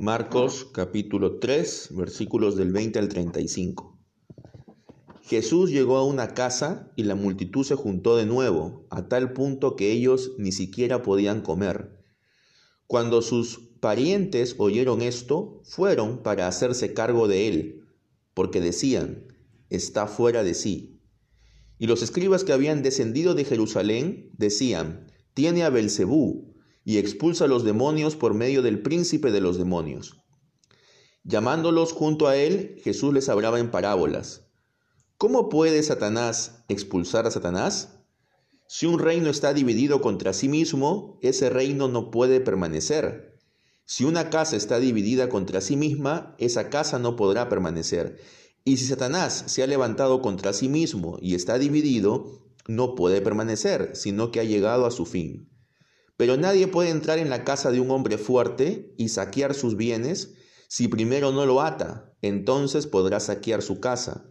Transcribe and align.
Marcos 0.00 0.64
capítulo 0.72 1.40
3 1.40 1.88
versículos 1.90 2.54
del 2.54 2.70
20 2.70 3.00
al 3.00 3.08
35. 3.08 3.98
Jesús 5.22 5.70
llegó 5.72 5.96
a 5.96 6.04
una 6.04 6.34
casa 6.34 6.92
y 6.94 7.02
la 7.02 7.16
multitud 7.16 7.64
se 7.64 7.74
juntó 7.74 8.16
de 8.16 8.24
nuevo, 8.24 8.86
a 8.90 9.08
tal 9.08 9.32
punto 9.32 9.74
que 9.74 9.90
ellos 9.90 10.34
ni 10.38 10.52
siquiera 10.52 11.02
podían 11.02 11.40
comer. 11.40 11.98
Cuando 12.86 13.22
sus 13.22 13.58
parientes 13.80 14.54
oyeron 14.58 15.02
esto, 15.02 15.62
fueron 15.64 16.22
para 16.22 16.46
hacerse 16.46 16.94
cargo 16.94 17.26
de 17.26 17.48
él, 17.48 17.84
porque 18.34 18.60
decían, 18.60 19.26
está 19.68 20.06
fuera 20.06 20.44
de 20.44 20.54
sí. 20.54 21.02
Y 21.76 21.88
los 21.88 22.02
escribas 22.02 22.44
que 22.44 22.52
habían 22.52 22.84
descendido 22.84 23.34
de 23.34 23.44
Jerusalén 23.44 24.30
decían, 24.38 25.08
tiene 25.34 25.64
a 25.64 25.70
Belcebú 25.70 26.54
y 26.88 26.96
expulsa 26.96 27.44
a 27.44 27.48
los 27.48 27.64
demonios 27.64 28.16
por 28.16 28.32
medio 28.32 28.62
del 28.62 28.80
príncipe 28.80 29.30
de 29.30 29.42
los 29.42 29.58
demonios. 29.58 30.22
Llamándolos 31.22 31.92
junto 31.92 32.28
a 32.28 32.36
él, 32.36 32.80
Jesús 32.82 33.12
les 33.12 33.28
hablaba 33.28 33.60
en 33.60 33.70
parábolas. 33.70 34.46
¿Cómo 35.18 35.50
puede 35.50 35.82
Satanás 35.82 36.64
expulsar 36.66 37.26
a 37.26 37.30
Satanás? 37.30 37.98
Si 38.68 38.86
un 38.86 38.98
reino 38.98 39.28
está 39.28 39.52
dividido 39.52 40.00
contra 40.00 40.32
sí 40.32 40.48
mismo, 40.48 41.18
ese 41.20 41.50
reino 41.50 41.88
no 41.88 42.10
puede 42.10 42.40
permanecer. 42.40 43.38
Si 43.84 44.04
una 44.04 44.30
casa 44.30 44.56
está 44.56 44.78
dividida 44.80 45.28
contra 45.28 45.60
sí 45.60 45.76
misma, 45.76 46.34
esa 46.38 46.70
casa 46.70 46.98
no 46.98 47.16
podrá 47.16 47.50
permanecer. 47.50 48.18
Y 48.64 48.78
si 48.78 48.86
Satanás 48.86 49.44
se 49.48 49.62
ha 49.62 49.66
levantado 49.66 50.22
contra 50.22 50.54
sí 50.54 50.70
mismo 50.70 51.18
y 51.20 51.34
está 51.34 51.58
dividido, 51.58 52.46
no 52.66 52.94
puede 52.94 53.20
permanecer, 53.20 53.90
sino 53.94 54.30
que 54.30 54.40
ha 54.40 54.44
llegado 54.44 54.86
a 54.86 54.90
su 54.90 55.04
fin. 55.04 55.50
Pero 56.18 56.36
nadie 56.36 56.66
puede 56.66 56.90
entrar 56.90 57.18
en 57.18 57.30
la 57.30 57.44
casa 57.44 57.70
de 57.70 57.80
un 57.80 57.92
hombre 57.92 58.18
fuerte 58.18 58.92
y 58.98 59.08
saquear 59.08 59.54
sus 59.54 59.76
bienes 59.76 60.34
si 60.68 60.88
primero 60.88 61.30
no 61.32 61.46
lo 61.46 61.62
ata, 61.62 62.12
entonces 62.22 62.88
podrá 62.88 63.20
saquear 63.20 63.62
su 63.62 63.78
casa. 63.78 64.30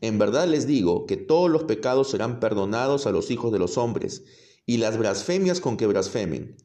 En 0.00 0.18
verdad 0.18 0.48
les 0.48 0.66
digo 0.66 1.06
que 1.06 1.16
todos 1.16 1.48
los 1.48 1.64
pecados 1.64 2.10
serán 2.10 2.40
perdonados 2.40 3.06
a 3.06 3.12
los 3.12 3.30
hijos 3.30 3.52
de 3.52 3.60
los 3.60 3.78
hombres, 3.78 4.24
y 4.66 4.78
las 4.78 4.98
blasfemias 4.98 5.60
con 5.60 5.76
que 5.76 5.86
blasfemen. 5.86 6.56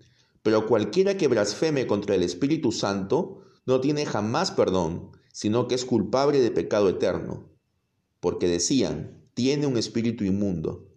Pero 0.41 0.65
cualquiera 0.65 1.15
que 1.15 1.27
blasfeme 1.27 1.85
contra 1.85 2.15
el 2.15 2.23
Espíritu 2.23 2.71
Santo 2.71 3.41
no 3.67 3.81
tiene 3.81 4.05
jamás 4.05 4.49
perdón, 4.49 5.11
sino 5.31 5.67
que 5.67 5.75
es 5.75 5.85
culpable 5.85 6.39
de 6.39 6.49
pecado 6.49 6.89
eterno. 6.89 7.51
Porque 8.19 8.47
decían, 8.47 9.29
tiene 9.35 9.67
un 9.67 9.77
espíritu 9.77 10.23
inmundo. 10.23 10.94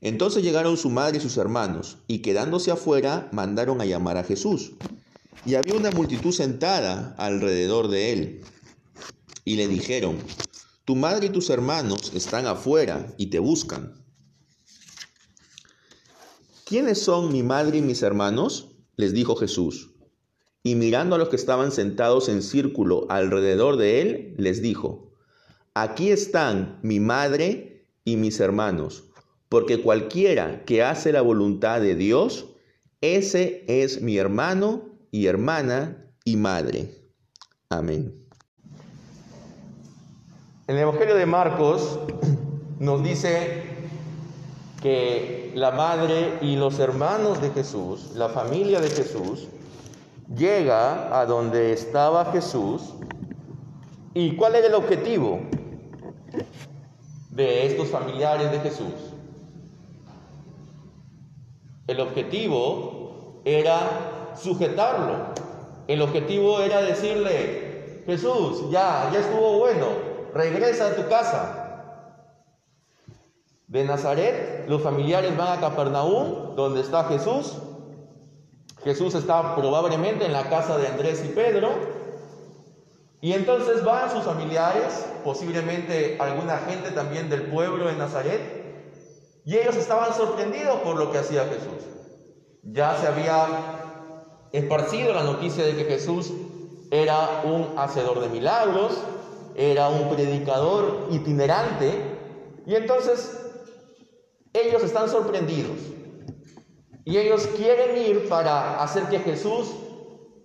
Entonces 0.00 0.42
llegaron 0.42 0.76
su 0.76 0.88
madre 0.88 1.18
y 1.18 1.20
sus 1.20 1.36
hermanos, 1.36 1.98
y 2.06 2.20
quedándose 2.20 2.70
afuera, 2.70 3.28
mandaron 3.32 3.80
a 3.80 3.84
llamar 3.84 4.16
a 4.16 4.24
Jesús. 4.24 4.72
Y 5.44 5.54
había 5.54 5.74
una 5.74 5.90
multitud 5.90 6.32
sentada 6.32 7.14
alrededor 7.18 7.88
de 7.88 8.12
él. 8.12 8.40
Y 9.44 9.56
le 9.56 9.68
dijeron, 9.68 10.16
tu 10.84 10.96
madre 10.96 11.26
y 11.26 11.30
tus 11.30 11.50
hermanos 11.50 12.12
están 12.14 12.46
afuera 12.46 13.14
y 13.18 13.26
te 13.26 13.38
buscan. 13.38 14.02
¿Quiénes 16.64 17.02
son 17.02 17.32
mi 17.32 17.42
madre 17.42 17.78
y 17.78 17.82
mis 17.82 18.02
hermanos? 18.02 18.68
les 18.96 19.12
dijo 19.12 19.36
Jesús. 19.36 19.90
Y 20.62 20.74
mirando 20.74 21.16
a 21.16 21.18
los 21.18 21.28
que 21.28 21.36
estaban 21.36 21.72
sentados 21.72 22.28
en 22.28 22.42
círculo 22.42 23.06
alrededor 23.08 23.76
de 23.76 24.02
él, 24.02 24.34
les 24.38 24.60
dijo, 24.60 25.14
aquí 25.74 26.10
están 26.10 26.78
mi 26.82 27.00
madre 27.00 27.88
y 28.04 28.16
mis 28.16 28.40
hermanos 28.40 29.09
porque 29.50 29.82
cualquiera 29.82 30.64
que 30.64 30.82
hace 30.84 31.12
la 31.12 31.22
voluntad 31.22 31.80
de 31.80 31.96
Dios, 31.96 32.46
ese 33.00 33.64
es 33.66 34.00
mi 34.00 34.16
hermano 34.16 34.82
y 35.10 35.26
hermana 35.26 36.06
y 36.24 36.36
madre. 36.36 36.94
Amén. 37.68 38.14
En 40.68 40.76
el 40.76 40.82
Evangelio 40.82 41.16
de 41.16 41.26
Marcos 41.26 41.98
nos 42.78 43.02
dice 43.02 43.64
que 44.80 45.50
la 45.56 45.72
madre 45.72 46.38
y 46.42 46.54
los 46.54 46.78
hermanos 46.78 47.42
de 47.42 47.50
Jesús, 47.50 48.12
la 48.14 48.28
familia 48.28 48.80
de 48.80 48.88
Jesús, 48.88 49.48
llega 50.36 51.18
a 51.18 51.26
donde 51.26 51.72
estaba 51.72 52.30
Jesús. 52.30 52.94
¿Y 54.14 54.36
cuál 54.36 54.54
era 54.54 54.68
el 54.68 54.74
objetivo 54.74 55.40
de 57.30 57.66
estos 57.66 57.88
familiares 57.88 58.52
de 58.52 58.60
Jesús? 58.60 59.09
El 61.90 61.98
objetivo 61.98 63.42
era 63.44 64.36
sujetarlo. 64.40 65.34
El 65.88 66.02
objetivo 66.02 66.60
era 66.60 66.82
decirle, 66.82 68.04
Jesús, 68.06 68.70
ya, 68.70 69.10
ya 69.12 69.18
estuvo 69.18 69.58
bueno, 69.58 69.86
regresa 70.32 70.86
a 70.86 70.94
tu 70.94 71.08
casa. 71.08 72.04
De 73.66 73.82
Nazaret, 73.82 74.66
los 74.68 74.82
familiares 74.82 75.36
van 75.36 75.58
a 75.58 75.60
Capernaum, 75.60 76.54
donde 76.54 76.80
está 76.80 77.06
Jesús. 77.06 77.56
Jesús 78.84 79.16
está 79.16 79.56
probablemente 79.56 80.26
en 80.26 80.32
la 80.32 80.48
casa 80.48 80.78
de 80.78 80.86
Andrés 80.86 81.24
y 81.24 81.30
Pedro. 81.30 81.70
Y 83.20 83.32
entonces 83.32 83.82
van 83.82 84.12
sus 84.12 84.22
familiares, 84.22 85.06
posiblemente 85.24 86.18
alguna 86.20 86.58
gente 86.58 86.92
también 86.92 87.28
del 87.28 87.50
pueblo 87.50 87.86
de 87.88 87.94
Nazaret, 87.94 88.49
y 89.44 89.56
ellos 89.56 89.76
estaban 89.76 90.14
sorprendidos 90.14 90.80
por 90.80 90.96
lo 90.96 91.10
que 91.10 91.18
hacía 91.18 91.44
Jesús. 91.44 91.84
Ya 92.62 92.96
se 92.96 93.06
había 93.06 93.46
esparcido 94.52 95.14
la 95.14 95.22
noticia 95.22 95.64
de 95.64 95.76
que 95.76 95.84
Jesús 95.84 96.32
era 96.90 97.42
un 97.44 97.78
hacedor 97.78 98.20
de 98.20 98.28
milagros, 98.28 98.98
era 99.54 99.88
un 99.88 100.08
predicador 100.10 101.08
itinerante, 101.10 101.92
y 102.66 102.74
entonces 102.74 103.40
ellos 104.52 104.82
están 104.82 105.08
sorprendidos. 105.08 105.78
Y 107.04 107.16
ellos 107.16 107.46
quieren 107.56 107.96
ir 107.96 108.28
para 108.28 108.82
hacer 108.82 109.04
que 109.04 109.20
Jesús 109.20 109.72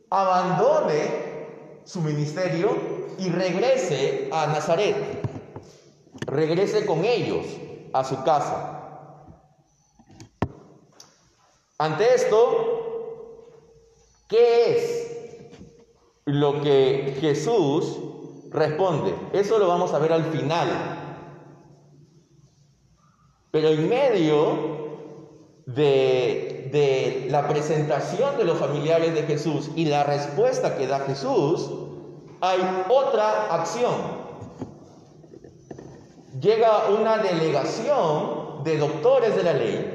abandone 0.09 1.35
su 1.83 2.01
ministerio 2.01 2.77
y 3.19 3.29
regrese 3.29 4.29
a 4.31 4.47
Nazaret, 4.47 4.95
regrese 6.25 6.85
con 6.85 7.03
ellos 7.05 7.45
a 7.93 8.03
su 8.03 8.23
casa. 8.23 8.74
Ante 11.77 12.15
esto, 12.15 13.11
¿qué 14.29 14.77
es 14.77 15.51
lo 16.23 16.61
que 16.61 17.17
Jesús 17.19 17.97
responde? 18.49 19.13
Eso 19.33 19.59
lo 19.59 19.67
vamos 19.67 19.93
a 19.93 19.99
ver 19.99 20.13
al 20.13 20.23
final. 20.23 20.69
Pero 23.51 23.69
en 23.69 23.89
medio 23.89 24.85
de, 25.65 27.27
la 27.29 27.45
presentación 27.49 28.37
de 28.37 28.45
los 28.45 28.57
familiares 28.57 29.13
de 29.13 29.23
Jesús 29.23 29.69
y 29.75 29.85
la 29.85 30.05
respuesta 30.05 30.77
que 30.77 30.87
da 30.87 31.01
Jesús, 31.01 31.71
hay 32.39 32.59
otra 32.87 33.53
acción. 33.53 33.95
Llega 36.39 36.87
una 36.87 37.17
delegación 37.17 38.63
de 38.63 38.77
doctores 38.77 39.35
de 39.35 39.43
la 39.43 39.53
ley 39.53 39.94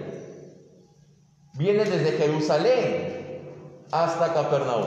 viene 1.60 1.84
desde 1.84 2.12
Jerusalén 2.12 3.86
hasta 3.92 4.32
Capernaum. 4.32 4.86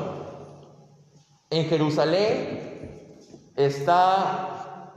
En 1.51 1.66
Jerusalén 1.66 3.19
está 3.56 4.89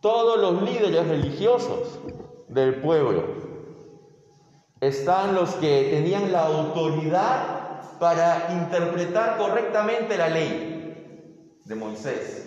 todos 0.00 0.38
los 0.38 0.62
líderes 0.62 1.08
religiosos 1.08 1.98
del 2.46 2.76
pueblo. 2.76 3.24
Están 4.80 5.34
los 5.34 5.54
que 5.54 5.88
tenían 5.90 6.30
la 6.30 6.46
autoridad 6.46 7.98
para 7.98 8.50
interpretar 8.52 9.38
correctamente 9.38 10.16
la 10.16 10.28
ley 10.28 11.58
de 11.64 11.74
Moisés. 11.74 12.44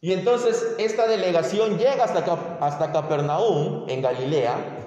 Y 0.00 0.12
entonces 0.12 0.74
esta 0.78 1.06
delegación 1.06 1.78
llega 1.78 2.02
hasta, 2.02 2.58
hasta 2.60 2.90
Capernaum, 2.90 3.88
en 3.88 4.02
Galilea, 4.02 4.79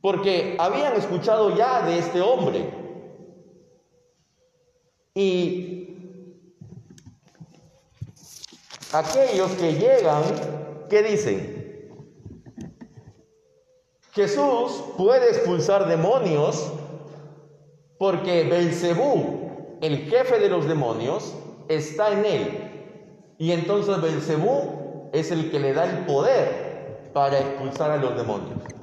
porque 0.00 0.56
habían 0.58 0.94
escuchado 0.94 1.56
ya 1.56 1.82
de 1.86 1.98
este 1.98 2.20
hombre. 2.20 2.70
Y 5.14 5.96
aquellos 8.92 9.50
que 9.52 9.72
llegan, 9.74 10.22
¿qué 10.88 11.02
dicen? 11.02 11.56
Jesús 14.12 14.82
puede 14.96 15.28
expulsar 15.28 15.88
demonios 15.88 16.72
porque 17.98 18.44
Belcebú, 18.44 19.78
el 19.80 20.08
jefe 20.08 20.38
de 20.38 20.48
los 20.48 20.66
demonios, 20.66 21.34
está 21.68 22.12
en 22.12 22.24
él. 22.24 22.66
Y 23.38 23.52
entonces 23.52 24.00
Belcebú 24.00 25.10
es 25.12 25.30
el 25.30 25.50
que 25.50 25.60
le 25.60 25.74
da 25.74 25.84
el 25.84 26.06
poder 26.06 27.10
para 27.12 27.38
expulsar 27.38 27.90
a 27.90 27.96
los 27.96 28.16
demonios. 28.16 28.75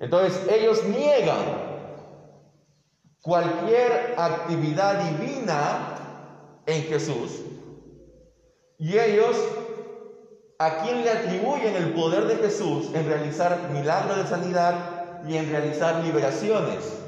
Entonces 0.00 0.40
ellos 0.50 0.82
niegan 0.84 1.44
cualquier 3.22 4.14
actividad 4.16 5.10
divina 5.10 6.62
en 6.64 6.82
Jesús. 6.84 7.42
Y 8.78 8.98
ellos, 8.98 9.36
¿a 10.58 10.78
quién 10.78 11.02
le 11.02 11.10
atribuyen 11.10 11.76
el 11.76 11.92
poder 11.92 12.26
de 12.26 12.36
Jesús 12.36 12.88
en 12.94 13.06
realizar 13.06 13.68
milagros 13.72 14.16
de 14.16 14.26
sanidad 14.26 15.22
y 15.28 15.36
en 15.36 15.50
realizar 15.50 16.02
liberaciones? 16.02 16.98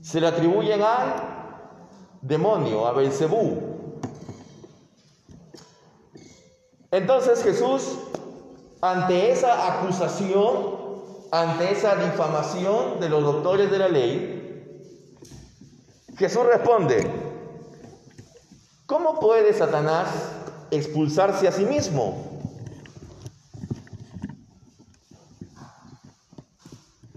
Se 0.00 0.20
le 0.20 0.28
atribuyen 0.28 0.82
al 0.82 1.14
demonio, 2.20 2.86
a 2.86 2.92
Belcebú. 2.92 3.60
Entonces 6.92 7.42
Jesús, 7.42 7.98
ante 8.80 9.32
esa 9.32 9.80
acusación, 9.80 10.81
ante 11.32 11.72
esa 11.72 11.96
difamación 11.96 13.00
de 13.00 13.08
los 13.08 13.22
doctores 13.24 13.70
de 13.70 13.78
la 13.78 13.88
ley, 13.88 14.68
Jesús 16.18 16.44
responde, 16.44 17.10
¿cómo 18.84 19.18
puede 19.18 19.54
Satanás 19.54 20.08
expulsarse 20.70 21.48
a 21.48 21.52
sí 21.52 21.64
mismo? 21.64 22.42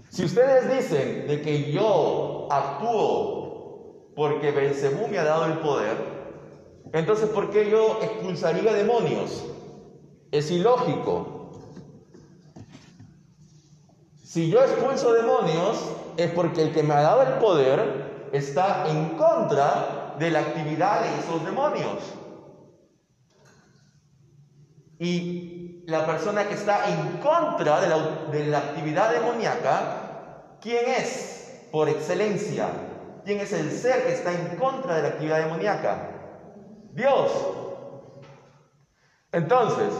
Si 0.08 0.24
ustedes 0.24 0.74
dicen 0.74 1.28
de 1.28 1.42
que 1.42 1.70
yo 1.70 2.48
actúo 2.50 4.12
porque 4.16 4.50
Belcebú 4.50 5.08
me 5.08 5.18
ha 5.18 5.24
dado 5.24 5.44
el 5.44 5.58
poder, 5.58 5.94
entonces 6.94 7.28
¿por 7.28 7.50
qué 7.50 7.68
yo 7.68 7.98
expulsaría 8.00 8.72
demonios? 8.72 9.44
Es 10.30 10.50
ilógico. 10.50 11.35
Si 14.26 14.50
yo 14.50 14.60
expulso 14.60 15.12
demonios, 15.12 15.78
es 16.16 16.32
porque 16.32 16.60
el 16.62 16.72
que 16.72 16.82
me 16.82 16.94
ha 16.94 17.00
dado 17.00 17.22
el 17.22 17.34
poder 17.34 18.28
está 18.32 18.88
en 18.88 19.10
contra 19.10 20.16
de 20.18 20.32
la 20.32 20.40
actividad 20.40 21.02
de 21.02 21.20
esos 21.20 21.44
demonios. 21.44 22.02
Y 24.98 25.84
la 25.86 26.04
persona 26.04 26.48
que 26.48 26.54
está 26.54 26.90
en 26.90 27.18
contra 27.18 27.80
de 27.80 27.88
la, 27.88 27.98
de 28.32 28.46
la 28.46 28.58
actividad 28.58 29.12
demoníaca, 29.12 30.56
¿quién 30.60 30.88
es 30.88 31.68
por 31.70 31.88
excelencia? 31.88 32.66
¿Quién 33.24 33.38
es 33.38 33.52
el 33.52 33.70
ser 33.70 34.06
que 34.06 34.14
está 34.14 34.32
en 34.32 34.56
contra 34.56 34.96
de 34.96 35.02
la 35.02 35.08
actividad 35.10 35.38
demoníaca? 35.38 36.10
Dios. 36.94 37.30
Entonces, 39.30 39.94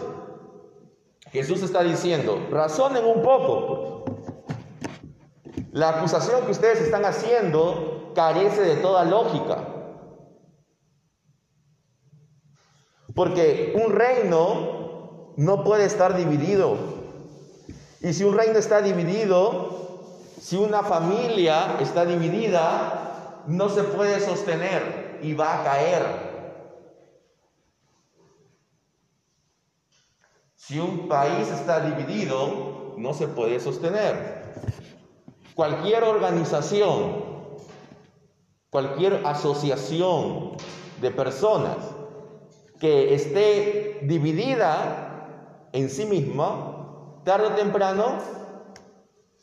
Jesús 1.30 1.62
está 1.62 1.84
diciendo, 1.84 2.44
razonen 2.50 3.04
un 3.04 3.22
poco. 3.22 3.85
La 5.76 5.90
acusación 5.90 6.46
que 6.46 6.52
ustedes 6.52 6.80
están 6.80 7.04
haciendo 7.04 8.12
carece 8.14 8.62
de 8.62 8.76
toda 8.76 9.04
lógica. 9.04 9.58
Porque 13.14 13.74
un 13.84 13.92
reino 13.92 15.34
no 15.36 15.64
puede 15.64 15.84
estar 15.84 16.16
dividido. 16.16 16.78
Y 18.00 18.14
si 18.14 18.24
un 18.24 18.34
reino 18.34 18.58
está 18.58 18.80
dividido, 18.80 19.98
si 20.40 20.56
una 20.56 20.82
familia 20.82 21.76
está 21.78 22.06
dividida, 22.06 23.42
no 23.46 23.68
se 23.68 23.82
puede 23.82 24.18
sostener 24.20 25.18
y 25.20 25.34
va 25.34 25.60
a 25.60 25.64
caer. 25.64 26.02
Si 30.54 30.78
un 30.78 31.06
país 31.06 31.48
está 31.48 31.80
dividido, 31.80 32.94
no 32.96 33.12
se 33.12 33.28
puede 33.28 33.60
sostener. 33.60 34.46
Cualquier 35.56 36.04
organización, 36.04 37.24
cualquier 38.68 39.22
asociación 39.24 40.58
de 41.00 41.10
personas 41.10 41.78
que 42.78 43.14
esté 43.14 44.00
dividida 44.02 45.68
en 45.72 45.88
sí 45.88 46.04
misma, 46.04 47.22
tarde 47.24 47.46
o 47.46 47.52
temprano 47.52 48.18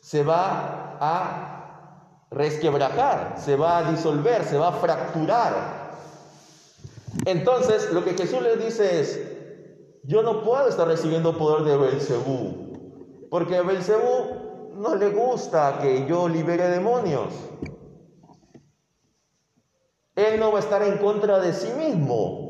se 0.00 0.22
va 0.22 0.96
a 1.00 2.26
resquebrajar, 2.30 3.34
se 3.36 3.56
va 3.56 3.78
a 3.78 3.90
disolver, 3.90 4.44
se 4.44 4.56
va 4.56 4.68
a 4.68 4.72
fracturar. 4.72 5.96
Entonces, 7.24 7.92
lo 7.92 8.04
que 8.04 8.14
Jesús 8.14 8.40
les 8.40 8.64
dice 8.64 9.00
es, 9.00 9.20
yo 10.04 10.22
no 10.22 10.44
puedo 10.44 10.68
estar 10.68 10.86
recibiendo 10.86 11.36
poder 11.36 11.64
de 11.64 11.76
Belcebú, 11.76 13.28
porque 13.30 13.60
Belcebú 13.62 14.43
no 14.76 14.94
le 14.94 15.10
gusta 15.10 15.78
que 15.80 16.06
yo 16.06 16.28
libere 16.28 16.68
demonios. 16.68 17.32
Él 20.16 20.38
no 20.38 20.52
va 20.52 20.58
a 20.58 20.62
estar 20.62 20.82
en 20.82 20.98
contra 20.98 21.40
de 21.40 21.52
sí 21.52 21.72
mismo. 21.72 22.44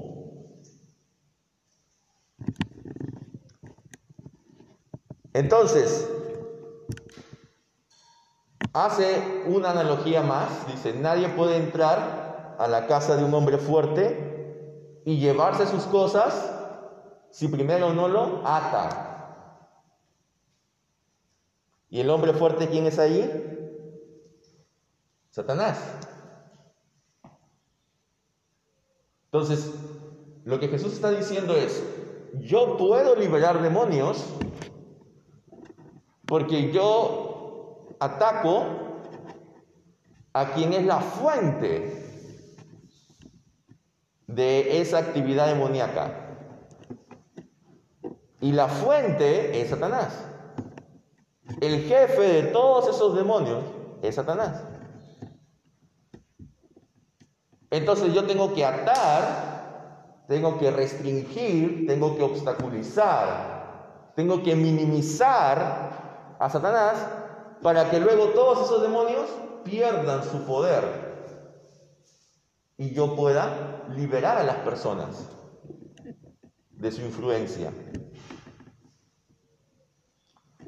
Entonces, 5.32 6.08
hace 8.72 9.44
una 9.46 9.70
analogía 9.70 10.22
más. 10.22 10.66
Dice, 10.66 10.92
nadie 10.92 11.28
puede 11.30 11.56
entrar 11.56 12.56
a 12.58 12.68
la 12.68 12.86
casa 12.86 13.16
de 13.16 13.24
un 13.24 13.34
hombre 13.34 13.58
fuerte 13.58 15.02
y 15.04 15.18
llevarse 15.18 15.66
sus 15.66 15.84
cosas 15.84 16.52
si 17.30 17.48
primero 17.48 17.92
no 17.92 18.08
lo 18.08 18.42
ata. 18.46 19.13
¿Y 21.94 22.00
el 22.00 22.10
hombre 22.10 22.32
fuerte 22.32 22.68
quién 22.68 22.88
es 22.88 22.98
ahí? 22.98 23.22
Satanás. 25.30 25.78
Entonces, 29.26 29.72
lo 30.44 30.58
que 30.58 30.66
Jesús 30.66 30.92
está 30.92 31.12
diciendo 31.12 31.54
es, 31.54 31.84
yo 32.40 32.76
puedo 32.78 33.14
liberar 33.14 33.62
demonios 33.62 34.24
porque 36.26 36.72
yo 36.72 37.86
ataco 38.00 38.64
a 40.32 40.52
quien 40.52 40.72
es 40.72 40.84
la 40.84 40.98
fuente 40.98 42.56
de 44.26 44.80
esa 44.80 44.98
actividad 44.98 45.46
demoníaca. 45.46 46.10
Y 48.40 48.50
la 48.50 48.66
fuente 48.66 49.60
es 49.60 49.70
Satanás. 49.70 50.33
El 51.60 51.82
jefe 51.82 52.22
de 52.22 52.42
todos 52.44 52.88
esos 52.88 53.14
demonios 53.14 53.62
es 54.02 54.14
Satanás. 54.14 54.62
Entonces 57.70 58.14
yo 58.14 58.24
tengo 58.24 58.54
que 58.54 58.64
atar, 58.64 60.24
tengo 60.28 60.58
que 60.58 60.70
restringir, 60.70 61.86
tengo 61.86 62.16
que 62.16 62.22
obstaculizar, 62.22 64.12
tengo 64.14 64.42
que 64.42 64.54
minimizar 64.54 66.36
a 66.38 66.50
Satanás 66.50 67.06
para 67.62 67.90
que 67.90 67.98
luego 67.98 68.28
todos 68.28 68.66
esos 68.66 68.82
demonios 68.82 69.26
pierdan 69.64 70.22
su 70.22 70.44
poder 70.44 71.14
y 72.76 72.92
yo 72.92 73.16
pueda 73.16 73.84
liberar 73.94 74.38
a 74.38 74.44
las 74.44 74.56
personas 74.56 75.28
de 76.70 76.92
su 76.92 77.02
influencia. 77.02 77.72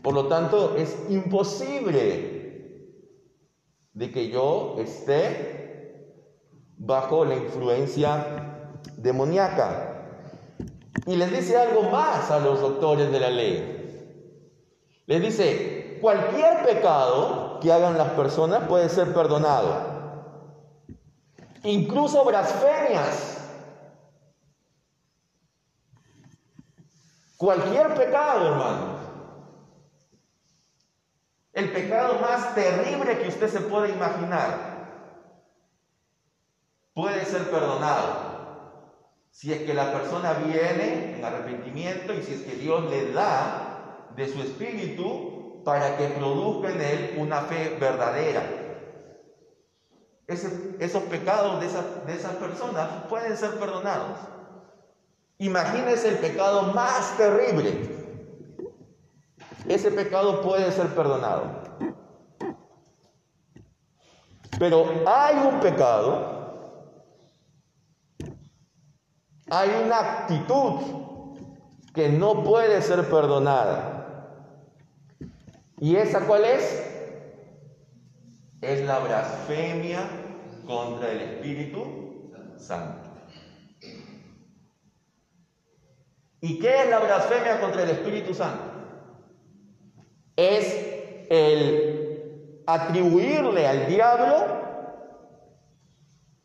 Por 0.06 0.14
lo 0.14 0.28
tanto, 0.28 0.76
es 0.76 0.96
imposible 1.08 2.92
de 3.92 4.12
que 4.12 4.28
yo 4.28 4.76
esté 4.78 6.22
bajo 6.76 7.25
la 7.25 7.34
influencia 7.34 8.70
demoníaca. 8.98 10.04
Y 11.06 11.16
les 11.16 11.32
dice 11.32 11.58
algo 11.58 11.90
más 11.90 12.30
a 12.30 12.38
los 12.38 12.60
doctores 12.60 13.10
de 13.10 13.18
la 13.18 13.30
ley. 13.30 14.22
Les 15.06 15.20
dice, 15.20 15.98
cualquier 16.00 16.64
pecado 16.64 17.58
que 17.60 17.72
hagan 17.72 17.98
las 17.98 18.10
personas 18.10 18.68
puede 18.68 18.88
ser 18.88 19.12
perdonado. 19.12 19.75
Incluso 21.64 22.25
blasfemias. 22.25 23.38
Cualquier 27.36 27.92
pecado, 27.96 28.46
hermano. 28.46 28.95
El 31.56 31.72
pecado 31.72 32.20
más 32.20 32.54
terrible 32.54 33.16
que 33.16 33.28
usted 33.28 33.48
se 33.48 33.62
puede 33.62 33.88
imaginar 33.88 34.76
puede 36.92 37.25
ser 37.25 37.50
perdonado 37.50 38.36
si 39.30 39.54
es 39.54 39.62
que 39.62 39.72
la 39.72 39.90
persona 39.90 40.34
viene 40.34 41.16
en 41.16 41.25
arrepentimiento 41.25 42.12
y 42.12 42.22
si 42.22 42.34
es 42.34 42.40
que 42.42 42.56
Dios 42.56 42.90
le 42.90 43.10
da 43.10 44.10
de 44.14 44.28
su 44.28 44.42
espíritu 44.42 45.62
para 45.64 45.96
que 45.96 46.08
produzca 46.08 46.68
en 46.72 46.82
él 46.82 47.14
una 47.16 47.40
fe 47.40 47.78
verdadera. 47.80 48.42
esos 50.26 51.02
pecados 51.04 51.58
de, 51.60 51.68
de 52.04 52.18
esas 52.18 52.34
personas 52.34 53.04
pueden 53.08 53.34
ser 53.34 53.58
perdonados. 53.58 54.18
Imagínese 55.38 56.08
el 56.10 56.18
pecado 56.18 56.64
más 56.75 57.16
terrible 57.16 58.05
ese 59.68 59.90
pecado 59.90 60.42
puede 60.42 60.70
ser 60.73 60.88
perdonado. 60.88 61.62
Pero 64.58 64.87
hay 65.06 65.37
un 65.37 65.61
pecado, 65.61 66.37
hay 69.50 69.70
una 69.85 69.99
actitud 69.99 70.80
que 71.92 72.08
no 72.08 72.42
puede 72.42 72.80
ser 72.80 73.08
perdonada. 73.08 73.96
¿Y 75.78 75.96
esa 75.96 76.26
cuál 76.26 76.44
es? 76.44 76.82
Es 78.62 78.85
la 78.87 78.99
blasfemia 79.00 80.08
contra 80.66 81.12
el 81.12 81.20
Espíritu 81.20 82.30
Santo. 82.56 83.11
¿Y 86.40 86.58
qué 86.58 86.82
es 86.82 86.90
la 86.90 87.00
blasfemia 87.00 87.61
contra 87.61 87.82
el 87.82 87.90
Espíritu 87.90 88.32
Santo? 88.32 88.75
Es 90.36 91.26
el 91.30 92.62
atribuirle 92.66 93.66
al 93.66 93.86
diablo 93.86 94.56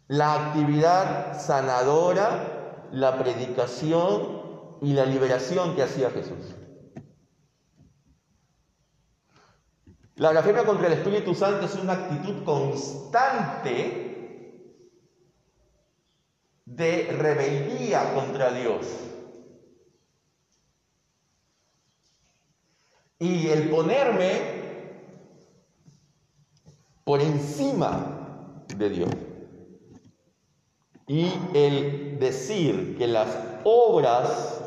la 0.08 0.48
actividad 0.48 1.40
sanadora, 1.40 2.88
la 2.92 3.18
predicación 3.18 4.42
y 4.82 4.94
la 4.94 5.06
liberación 5.06 5.76
que 5.76 5.84
hacía 5.84 6.10
Jesús. 6.10 6.56
La 10.16 10.32
blasfemia 10.32 10.66
contra 10.66 10.88
el 10.88 10.94
Espíritu 10.94 11.34
Santo 11.34 11.66
es 11.66 11.76
una 11.76 11.94
actitud 11.94 12.44
constante 12.44 14.02
de 16.66 17.16
rebeldía 17.18 18.14
contra 18.14 18.52
Dios. 18.52 19.11
Y 23.22 23.50
el 23.50 23.70
ponerme 23.70 24.32
por 27.04 27.22
encima 27.22 28.64
de 28.76 28.90
Dios. 28.90 29.12
Y 31.06 31.32
el 31.54 32.18
decir 32.20 32.98
que 32.98 33.06
las 33.06 33.38
obras 33.64 34.64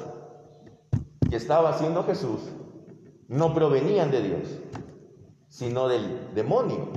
que 1.28 1.34
estaba 1.34 1.70
haciendo 1.70 2.04
Jesús 2.04 2.42
no 3.26 3.52
provenían 3.52 4.12
de 4.12 4.22
Dios, 4.22 4.60
sino 5.48 5.88
del 5.88 6.32
demonio. 6.36 6.90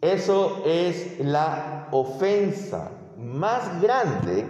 Eso 0.00 0.62
es 0.64 1.18
la 1.18 1.88
ofensa 1.90 2.92
más 3.16 3.82
grande 3.82 4.46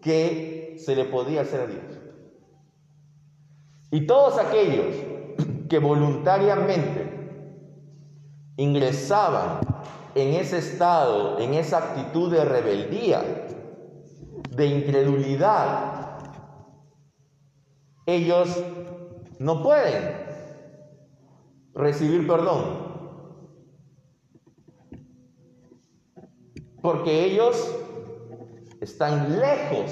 que 0.00 0.74
se 0.78 0.96
le 0.96 1.04
podía 1.04 1.42
hacer 1.42 1.60
a 1.60 1.66
Dios. 1.68 1.84
Y 3.92 4.04
todos 4.04 4.36
aquellos 4.38 5.11
que 5.72 5.78
voluntariamente 5.78 7.10
ingresaban 8.58 9.60
en 10.14 10.34
ese 10.34 10.58
estado, 10.58 11.38
en 11.38 11.54
esa 11.54 11.78
actitud 11.78 12.30
de 12.30 12.44
rebeldía, 12.44 13.22
de 14.50 14.66
incredulidad, 14.66 16.18
ellos 18.04 18.62
no 19.38 19.62
pueden 19.62 20.14
recibir 21.72 22.26
perdón. 22.26 22.92
Porque 26.82 27.24
ellos 27.24 27.74
están 28.82 29.40
lejos 29.40 29.90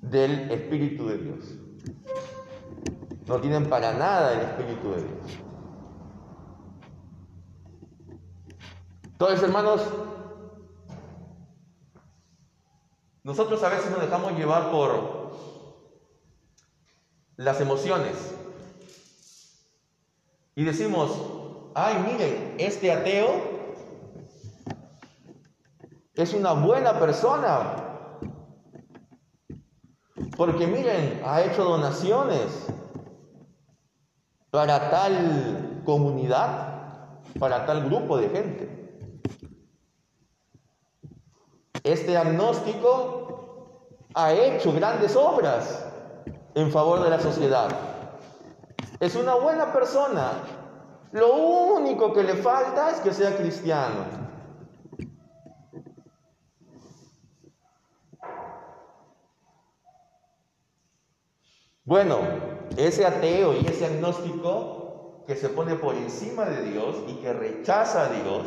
del 0.00 0.50
Espíritu 0.50 1.06
de 1.06 1.18
Dios. 1.18 1.67
No 3.28 3.38
tienen 3.38 3.68
para 3.68 3.92
nada 3.92 4.32
el 4.32 4.40
Espíritu 4.40 4.90
de 4.90 5.02
Dios. 5.02 5.38
Entonces, 9.04 9.42
hermanos, 9.42 9.82
nosotros 13.22 13.62
a 13.62 13.68
veces 13.68 13.90
nos 13.90 14.00
dejamos 14.00 14.32
llevar 14.32 14.70
por 14.70 15.32
las 17.36 17.60
emociones 17.60 18.16
y 20.54 20.64
decimos, 20.64 21.10
ay, 21.74 22.02
miren, 22.10 22.54
este 22.58 22.90
ateo 22.90 23.28
es 26.14 26.32
una 26.32 26.52
buena 26.52 26.98
persona, 26.98 27.74
porque 30.36 30.66
miren, 30.66 31.20
ha 31.26 31.42
hecho 31.42 31.62
donaciones 31.62 32.77
para 34.50 34.90
tal 34.90 35.82
comunidad, 35.84 37.22
para 37.38 37.66
tal 37.66 37.84
grupo 37.84 38.16
de 38.16 38.28
gente. 38.28 38.78
Este 41.84 42.16
agnóstico 42.16 43.88
ha 44.14 44.32
hecho 44.32 44.72
grandes 44.72 45.14
obras 45.16 45.86
en 46.54 46.70
favor 46.72 47.02
de 47.02 47.10
la 47.10 47.20
sociedad. 47.20 47.68
Es 49.00 49.14
una 49.14 49.34
buena 49.34 49.72
persona. 49.72 50.32
Lo 51.12 51.34
único 51.34 52.12
que 52.12 52.22
le 52.22 52.34
falta 52.34 52.90
es 52.90 53.00
que 53.00 53.12
sea 53.12 53.36
cristiano. 53.36 54.28
Bueno, 61.84 62.18
ese 62.76 63.06
ateo 63.06 63.54
y 63.54 63.66
ese 63.66 63.86
agnóstico 63.86 65.24
que 65.26 65.36
se 65.36 65.48
pone 65.48 65.74
por 65.74 65.94
encima 65.94 66.44
de 66.46 66.70
Dios 66.70 66.96
y 67.08 67.14
que 67.14 67.32
rechaza 67.32 68.06
a 68.06 68.08
Dios 68.08 68.46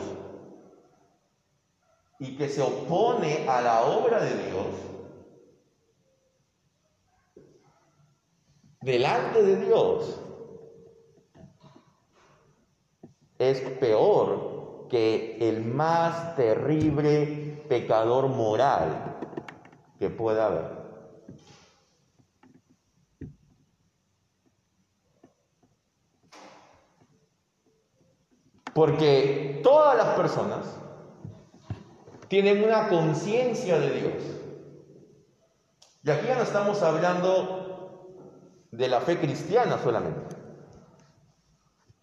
y 2.19 2.37
que 2.37 2.49
se 2.49 2.61
opone 2.61 3.47
a 3.49 3.61
la 3.61 3.81
obra 3.81 4.23
de 4.23 4.35
Dios, 4.45 4.65
delante 8.81 9.41
de 9.41 9.55
Dios, 9.65 10.21
es 13.39 13.59
peor 13.79 14.87
que 14.87 15.37
el 15.49 15.65
más 15.65 16.35
terrible 16.35 17.63
pecador 17.67 18.27
moral 18.27 19.17
que 19.97 20.09
pueda 20.09 20.47
haber. 20.47 20.80
Porque 28.73 29.59
todas 29.63 29.97
las 29.97 30.15
personas 30.15 30.65
tienen 32.27 32.63
una 32.63 32.87
conciencia 32.87 33.77
de 33.79 33.89
Dios. 33.91 34.13
Y 36.03 36.09
aquí 36.09 36.27
ya 36.27 36.35
no 36.35 36.43
estamos 36.43 36.81
hablando 36.81 37.61
de 38.71 38.87
la 38.87 39.01
fe 39.01 39.19
cristiana 39.19 39.77
solamente. 39.83 40.35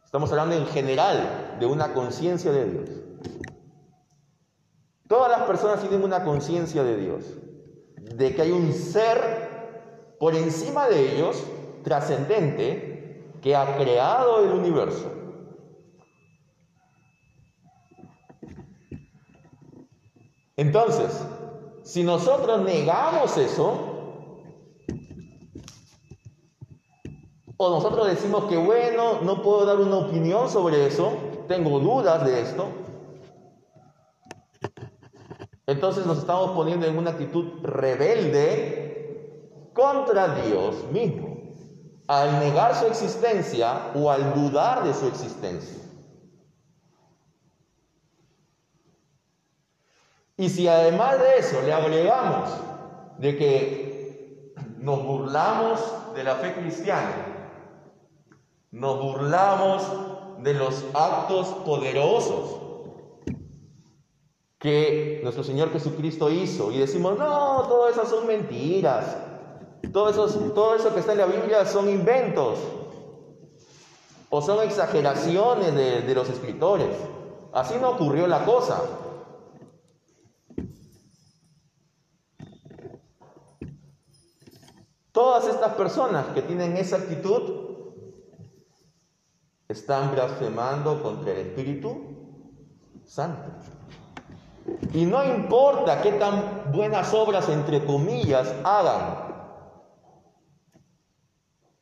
Estamos 0.04 0.30
hablando 0.30 0.54
en 0.54 0.66
general 0.66 1.56
de 1.58 1.66
una 1.66 1.92
conciencia 1.92 2.52
de 2.52 2.64
Dios. 2.70 2.90
Todas 5.08 5.30
las 5.30 5.46
personas 5.46 5.80
tienen 5.80 6.04
una 6.04 6.22
conciencia 6.22 6.84
de 6.84 6.96
Dios, 6.96 7.24
de 7.96 8.34
que 8.34 8.42
hay 8.42 8.52
un 8.52 8.72
ser 8.74 10.16
por 10.18 10.34
encima 10.34 10.88
de 10.88 11.14
ellos, 11.14 11.42
trascendente, 11.82 13.32
que 13.40 13.56
ha 13.56 13.76
creado 13.76 14.44
el 14.44 14.50
universo. 14.50 15.10
Entonces, 20.58 21.24
si 21.84 22.02
nosotros 22.02 22.62
negamos 22.62 23.36
eso, 23.36 23.78
o 27.56 27.70
nosotros 27.70 28.08
decimos 28.08 28.46
que 28.46 28.56
bueno, 28.56 29.20
no 29.22 29.40
puedo 29.40 29.64
dar 29.64 29.76
una 29.76 29.98
opinión 29.98 30.50
sobre 30.50 30.88
eso, 30.88 31.12
tengo 31.46 31.78
dudas 31.78 32.24
de 32.24 32.40
esto, 32.40 32.70
entonces 35.68 36.04
nos 36.04 36.18
estamos 36.18 36.50
poniendo 36.50 36.86
en 36.86 36.98
una 36.98 37.10
actitud 37.10 37.62
rebelde 37.62 39.70
contra 39.72 40.42
Dios 40.42 40.74
mismo, 40.90 41.36
al 42.08 42.40
negar 42.40 42.74
su 42.74 42.86
existencia 42.86 43.92
o 43.94 44.10
al 44.10 44.34
dudar 44.34 44.82
de 44.82 44.92
su 44.92 45.06
existencia. 45.06 45.87
Y 50.38 50.48
si 50.48 50.68
además 50.68 51.18
de 51.18 51.38
eso 51.38 51.60
le 51.62 51.72
agregamos 51.72 52.48
de 53.18 53.36
que 53.36 54.54
nos 54.78 55.02
burlamos 55.04 55.80
de 56.14 56.22
la 56.22 56.36
fe 56.36 56.54
cristiana, 56.54 57.56
nos 58.70 59.00
burlamos 59.00 59.82
de 60.38 60.54
los 60.54 60.84
actos 60.94 61.48
poderosos 61.64 62.60
que 64.60 65.20
nuestro 65.24 65.42
Señor 65.42 65.72
Jesucristo 65.72 66.30
hizo 66.30 66.70
y 66.70 66.78
decimos, 66.78 67.18
no, 67.18 67.64
todo 67.68 67.88
eso 67.88 68.06
son 68.06 68.26
mentiras, 68.26 69.16
todo 69.92 70.08
eso, 70.08 70.28
todo 70.54 70.76
eso 70.76 70.94
que 70.94 71.00
está 71.00 71.12
en 71.12 71.18
la 71.18 71.26
Biblia 71.26 71.66
son 71.66 71.88
inventos. 71.90 72.60
o 74.30 74.40
son 74.42 74.62
exageraciones 74.62 75.74
de, 75.74 76.02
de 76.02 76.14
los 76.14 76.28
escritores. 76.28 76.94
Así 77.52 77.74
no 77.80 77.90
ocurrió 77.90 78.26
la 78.26 78.44
cosa. 78.44 78.82
Todas 85.18 85.48
estas 85.48 85.74
personas 85.74 86.26
que 86.26 86.42
tienen 86.42 86.76
esa 86.76 86.94
actitud 86.94 87.74
están 89.66 90.12
blasfemando 90.12 91.02
contra 91.02 91.32
el 91.32 91.38
Espíritu 91.38 91.98
Santo. 93.04 93.50
Y 94.92 95.06
no 95.06 95.24
importa 95.24 96.02
qué 96.02 96.12
tan 96.12 96.70
buenas 96.72 97.12
obras, 97.14 97.48
entre 97.48 97.84
comillas, 97.84 98.54
hagan, 98.62 99.56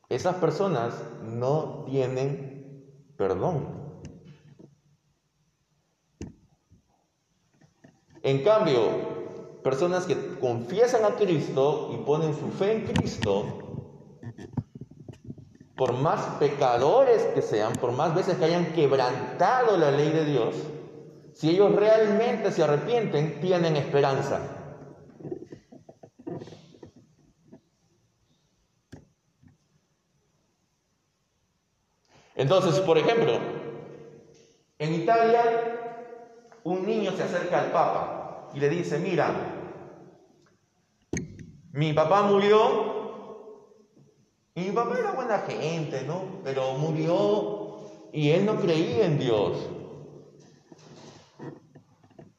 esas 0.09 0.33
personas 0.37 0.95
no 1.21 1.83
tienen 1.85 2.89
perdón. 3.17 4.01
En 8.23 8.43
cambio, 8.43 9.26
personas 9.63 10.05
que 10.05 10.37
confiesan 10.39 11.05
a 11.05 11.15
Cristo 11.15 11.91
y 11.93 11.97
ponen 12.05 12.33
su 12.33 12.49
fe 12.49 12.73
en 12.73 12.85
Cristo, 12.85 13.67
por 15.75 15.93
más 15.93 16.21
pecadores 16.39 17.21
que 17.35 17.41
sean, 17.41 17.73
por 17.73 17.91
más 17.91 18.15
veces 18.15 18.37
que 18.37 18.45
hayan 18.45 18.73
quebrantado 18.73 19.77
la 19.77 19.91
ley 19.91 20.09
de 20.09 20.25
Dios, 20.25 20.55
si 21.33 21.51
ellos 21.51 21.75
realmente 21.75 22.51
se 22.51 22.63
arrepienten, 22.63 23.39
tienen 23.39 23.75
esperanza. 23.75 24.39
Entonces, 32.35 32.79
por 32.79 32.97
ejemplo, 32.97 33.33
en 34.79 34.93
Italia, 34.93 35.41
un 36.63 36.85
niño 36.85 37.11
se 37.11 37.23
acerca 37.23 37.59
al 37.59 37.71
Papa 37.71 38.26
y 38.53 38.59
le 38.59 38.69
dice, 38.69 38.99
mira, 38.99 39.31
mi 41.71 41.93
papá 41.93 42.23
murió 42.23 42.97
y 44.55 44.61
mi 44.61 44.71
papá 44.71 44.97
era 44.97 45.11
buena 45.11 45.39
gente, 45.39 46.03
¿no? 46.03 46.41
Pero 46.43 46.73
murió 46.73 47.77
y 48.11 48.31
él 48.31 48.45
no 48.45 48.55
creía 48.55 49.05
en 49.05 49.19
Dios. 49.19 49.69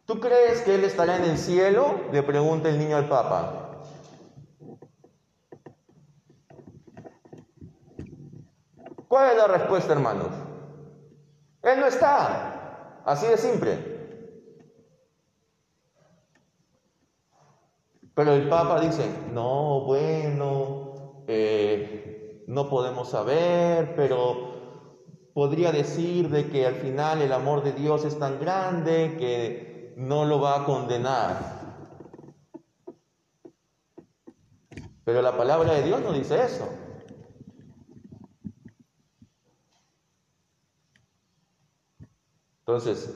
¿Tú 0.04 0.18
crees 0.18 0.62
que 0.62 0.74
él 0.74 0.84
estará 0.84 1.18
en 1.18 1.24
el 1.24 1.38
cielo? 1.38 2.00
Le 2.10 2.22
pregunta 2.22 2.68
el 2.68 2.78
niño 2.78 2.96
al 2.96 3.08
Papa. 3.08 3.82
¿Cuál 9.06 9.30
es 9.30 9.36
la 9.36 9.46
respuesta, 9.46 9.92
hermanos? 9.92 10.28
Él 11.62 11.80
no 11.80 11.86
está. 11.86 13.02
Así 13.04 13.26
de 13.26 13.36
simple. 13.36 13.97
Pero 18.18 18.32
el 18.32 18.48
Papa 18.48 18.80
dice, 18.80 19.08
no, 19.32 19.82
bueno, 19.82 21.22
eh, 21.28 22.42
no 22.48 22.68
podemos 22.68 23.10
saber, 23.10 23.94
pero 23.94 25.30
podría 25.32 25.70
decir 25.70 26.28
de 26.28 26.50
que 26.50 26.66
al 26.66 26.74
final 26.74 27.22
el 27.22 27.32
amor 27.32 27.62
de 27.62 27.70
Dios 27.74 28.04
es 28.04 28.18
tan 28.18 28.40
grande 28.40 29.14
que 29.20 29.94
no 29.96 30.24
lo 30.24 30.40
va 30.40 30.56
a 30.56 30.64
condenar. 30.64 31.36
Pero 35.04 35.22
la 35.22 35.36
palabra 35.36 35.74
de 35.74 35.84
Dios 35.84 36.00
no 36.00 36.12
dice 36.12 36.42
eso. 36.42 36.68
Entonces, 42.66 43.14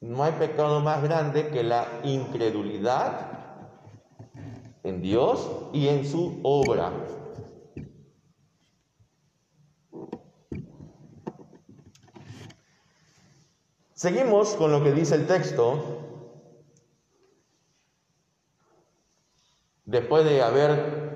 no 0.00 0.24
hay 0.24 0.32
pecado 0.32 0.80
más 0.80 1.00
grande 1.00 1.50
que 1.50 1.62
la 1.62 1.86
incredulidad 2.02 3.37
en 4.88 5.02
Dios 5.02 5.48
y 5.72 5.88
en 5.88 6.06
su 6.06 6.40
obra. 6.42 6.92
Seguimos 13.94 14.54
con 14.54 14.70
lo 14.72 14.82
que 14.82 14.92
dice 14.92 15.16
el 15.16 15.26
texto. 15.26 16.04
Después 19.84 20.24
de 20.24 20.42
haber 20.42 21.08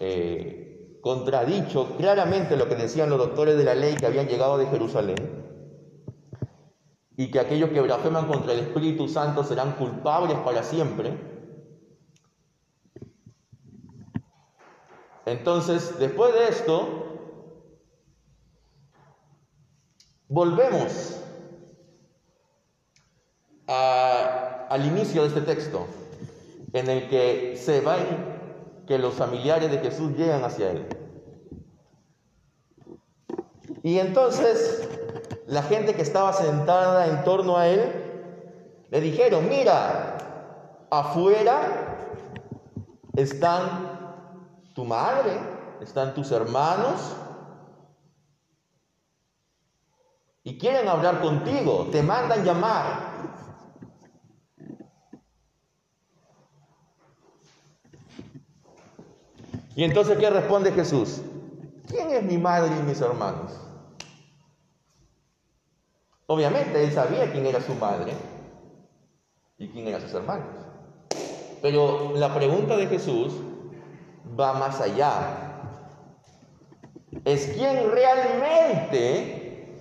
eh, 0.00 0.98
contradicho 1.00 1.96
claramente 1.96 2.56
lo 2.56 2.68
que 2.68 2.74
decían 2.74 3.08
los 3.08 3.18
doctores 3.18 3.56
de 3.56 3.64
la 3.64 3.74
ley 3.74 3.94
que 3.94 4.06
habían 4.06 4.26
llegado 4.26 4.58
de 4.58 4.66
Jerusalén, 4.66 5.44
y 7.16 7.30
que 7.30 7.38
aquellos 7.38 7.70
que 7.70 7.80
blasfeman 7.80 8.26
contra 8.26 8.52
el 8.52 8.60
Espíritu 8.60 9.08
Santo 9.08 9.44
serán 9.44 9.72
culpables 9.72 10.36
para 10.38 10.62
siempre. 10.62 11.33
Entonces, 15.26 15.98
después 15.98 16.34
de 16.34 16.48
esto, 16.48 17.04
volvemos 20.28 21.20
al 23.66 24.84
inicio 24.84 25.22
de 25.22 25.28
este 25.28 25.40
texto, 25.40 25.86
en 26.72 26.90
el 26.90 27.08
que 27.08 27.56
se 27.56 27.80
ven 27.80 28.34
que 28.86 28.98
los 28.98 29.14
familiares 29.14 29.70
de 29.70 29.78
Jesús 29.78 30.12
llegan 30.16 30.44
hacia 30.44 30.72
él. 30.72 30.86
Y 33.82 33.98
entonces 33.98 34.88
la 35.46 35.62
gente 35.62 35.94
que 35.94 36.02
estaba 36.02 36.32
sentada 36.32 37.06
en 37.06 37.22
torno 37.24 37.56
a 37.56 37.68
él 37.68 37.92
le 38.90 39.00
dijeron, 39.00 39.48
mira, 39.48 40.18
afuera 40.90 41.98
están 43.16 43.93
tu 44.74 44.84
madre, 44.84 45.38
están 45.80 46.14
tus 46.14 46.30
hermanos, 46.32 47.16
y 50.42 50.58
quieren 50.58 50.88
hablar 50.88 51.20
contigo, 51.22 51.88
te 51.90 52.02
mandan 52.02 52.44
llamar. 52.44 53.14
Y 59.74 59.82
entonces, 59.82 60.18
¿qué 60.18 60.28
responde 60.28 60.70
Jesús? 60.72 61.22
¿Quién 61.88 62.10
es 62.10 62.22
mi 62.22 62.36
madre 62.36 62.76
y 62.78 62.82
mis 62.82 63.00
hermanos? 63.00 63.52
Obviamente 66.26 66.84
él 66.84 66.92
sabía 66.92 67.30
quién 67.32 67.46
era 67.46 67.60
su 67.60 67.74
madre 67.74 68.12
y 69.58 69.68
quién 69.68 69.88
eran 69.88 70.00
sus 70.02 70.14
hermanos. 70.14 70.46
Pero 71.60 72.12
la 72.16 72.34
pregunta 72.34 72.76
de 72.76 72.86
Jesús 72.86 73.32
va 74.38 74.54
más 74.54 74.80
allá. 74.80 75.54
Es 77.24 77.52
quién 77.54 77.90
realmente, 77.90 79.76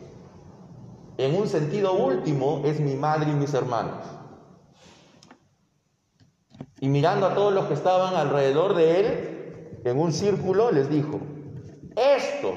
en 1.18 1.36
un 1.36 1.48
sentido 1.48 1.94
último, 1.94 2.62
es 2.66 2.80
mi 2.80 2.96
madre 2.96 3.32
y 3.32 3.36
mis 3.36 3.54
hermanos. 3.54 4.06
Y 6.80 6.88
mirando 6.90 7.28
a 7.28 7.34
todos 7.34 7.54
los 7.54 7.66
que 7.66 7.74
estaban 7.74 8.16
alrededor 8.16 8.76
de 8.76 9.00
él, 9.00 9.80
en 9.86 10.00
un 10.00 10.14
círculo, 10.14 10.72
les 10.72 10.90
dijo, 10.90 11.20
estos, 11.96 12.56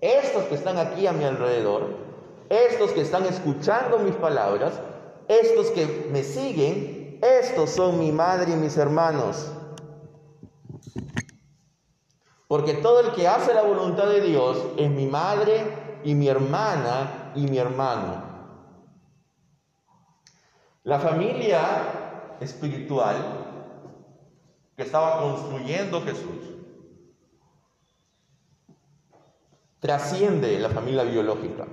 estos 0.00 0.44
que 0.44 0.54
están 0.54 0.78
aquí 0.78 1.06
a 1.06 1.12
mi 1.12 1.24
alrededor, 1.24 1.96
estos 2.48 2.92
que 2.92 3.00
están 3.00 3.24
escuchando 3.24 3.98
mis 3.98 4.14
palabras, 4.14 4.74
estos 5.28 5.68
que 5.68 6.08
me 6.12 6.22
siguen, 6.22 7.18
estos 7.22 7.70
son 7.70 7.98
mi 7.98 8.12
madre 8.12 8.52
y 8.52 8.56
mis 8.56 8.76
hermanos. 8.76 9.50
Porque 12.54 12.74
todo 12.74 13.00
el 13.00 13.10
que 13.10 13.26
hace 13.26 13.52
la 13.52 13.62
voluntad 13.62 14.06
de 14.06 14.20
Dios 14.20 14.56
es 14.76 14.88
mi 14.88 15.06
madre 15.06 16.00
y 16.04 16.14
mi 16.14 16.28
hermana 16.28 17.32
y 17.34 17.48
mi 17.48 17.58
hermano. 17.58 18.22
La 20.84 21.00
familia 21.00 22.36
espiritual 22.38 23.16
que 24.76 24.84
estaba 24.84 25.18
construyendo 25.18 26.00
Jesús 26.02 26.54
trasciende 29.80 30.56
la 30.60 30.68
familia 30.68 31.02
biológica. 31.02 31.66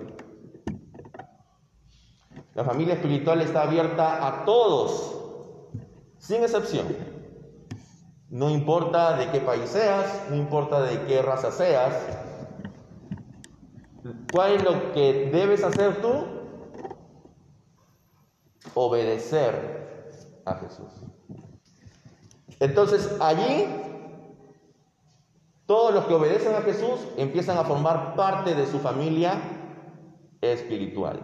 La 2.55 2.63
familia 2.63 2.95
espiritual 2.95 3.39
está 3.41 3.61
abierta 3.61 4.25
a 4.25 4.45
todos, 4.45 5.15
sin 6.17 6.41
excepción. 6.41 7.10
No 8.31 8.49
importa 8.49 9.17
de 9.17 9.29
qué 9.29 9.41
país 9.41 9.69
seas, 9.69 10.23
no 10.29 10.37
importa 10.37 10.81
de 10.81 11.01
qué 11.05 11.21
raza 11.21 11.51
seas. 11.51 11.93
¿Cuál 14.31 14.53
es 14.53 14.63
lo 14.63 14.93
que 14.93 15.29
debes 15.31 15.63
hacer 15.63 16.01
tú? 16.01 16.25
Obedecer 18.73 20.41
a 20.45 20.55
Jesús. 20.55 20.87
Entonces 22.59 23.17
allí 23.19 23.67
Todos 25.71 25.93
los 25.93 26.05
que 26.05 26.13
obedecen 26.13 26.53
a 26.53 26.61
Jesús 26.63 26.99
empiezan 27.15 27.57
a 27.57 27.63
formar 27.63 28.13
parte 28.15 28.55
de 28.55 28.65
su 28.65 28.79
familia 28.79 29.41
espiritual. 30.41 31.21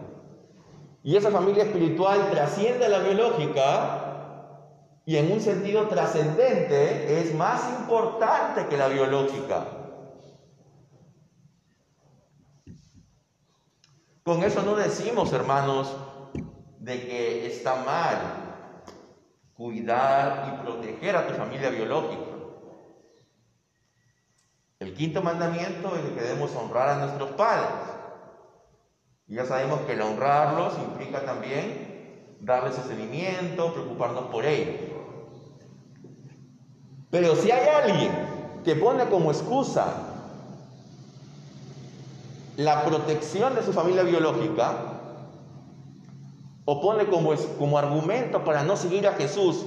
Y 1.04 1.16
esa 1.16 1.30
familia 1.30 1.64
espiritual 1.64 2.30
trasciende 2.30 2.86
a 2.86 2.88
la 2.88 3.00
biológica 3.00 4.07
y 5.08 5.16
en 5.16 5.32
un 5.32 5.40
sentido 5.40 5.88
trascendente 5.88 7.18
es 7.18 7.34
más 7.34 7.62
importante 7.80 8.66
que 8.66 8.76
la 8.76 8.88
biológica. 8.88 9.66
Con 14.22 14.42
eso 14.42 14.62
no 14.64 14.74
decimos, 14.74 15.32
hermanos, 15.32 15.96
de 16.78 17.06
que 17.06 17.46
está 17.46 17.76
mal 17.76 18.18
cuidar 19.54 20.52
y 20.52 20.62
proteger 20.62 21.16
a 21.16 21.26
tu 21.26 21.32
familia 21.32 21.70
biológica. 21.70 22.36
El 24.78 24.92
quinto 24.92 25.22
mandamiento 25.22 25.96
es 25.96 26.02
que 26.02 26.20
debemos 26.20 26.54
honrar 26.54 26.90
a 26.90 26.96
nuestros 26.98 27.30
padres. 27.30 27.80
Y 29.26 29.36
ya 29.36 29.46
sabemos 29.46 29.80
que 29.86 29.94
el 29.94 30.02
honrarlos 30.02 30.74
implica 30.76 31.24
también 31.24 32.36
darles 32.40 32.74
sostenimiento, 32.74 33.72
preocuparnos 33.72 34.24
por 34.26 34.44
ellos. 34.44 34.87
Pero 37.10 37.36
si 37.36 37.50
hay 37.50 37.68
alguien 37.68 38.10
que 38.64 38.74
pone 38.74 39.04
como 39.06 39.30
excusa 39.30 39.94
la 42.56 42.84
protección 42.84 43.54
de 43.54 43.62
su 43.62 43.72
familia 43.72 44.02
biológica, 44.02 44.98
o 46.64 46.82
pone 46.82 47.06
como, 47.06 47.34
como 47.58 47.78
argumento 47.78 48.44
para 48.44 48.62
no 48.62 48.76
seguir 48.76 49.06
a 49.06 49.14
Jesús 49.14 49.64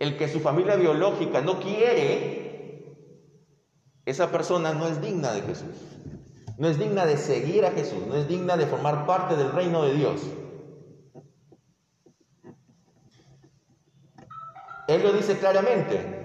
el 0.00 0.16
que 0.16 0.28
su 0.28 0.40
familia 0.40 0.76
biológica 0.76 1.42
no 1.42 1.60
quiere, 1.60 2.96
esa 4.06 4.30
persona 4.30 4.72
no 4.72 4.86
es 4.86 5.02
digna 5.02 5.32
de 5.32 5.42
Jesús. 5.42 5.76
No 6.56 6.66
es 6.68 6.78
digna 6.78 7.04
de 7.04 7.18
seguir 7.18 7.66
a 7.66 7.70
Jesús, 7.72 8.06
no 8.06 8.16
es 8.16 8.26
digna 8.28 8.56
de 8.56 8.66
formar 8.66 9.04
parte 9.04 9.36
del 9.36 9.52
reino 9.52 9.82
de 9.82 9.94
Dios. 9.94 10.22
Él 14.88 15.02
lo 15.02 15.12
dice 15.12 15.38
claramente. 15.38 16.17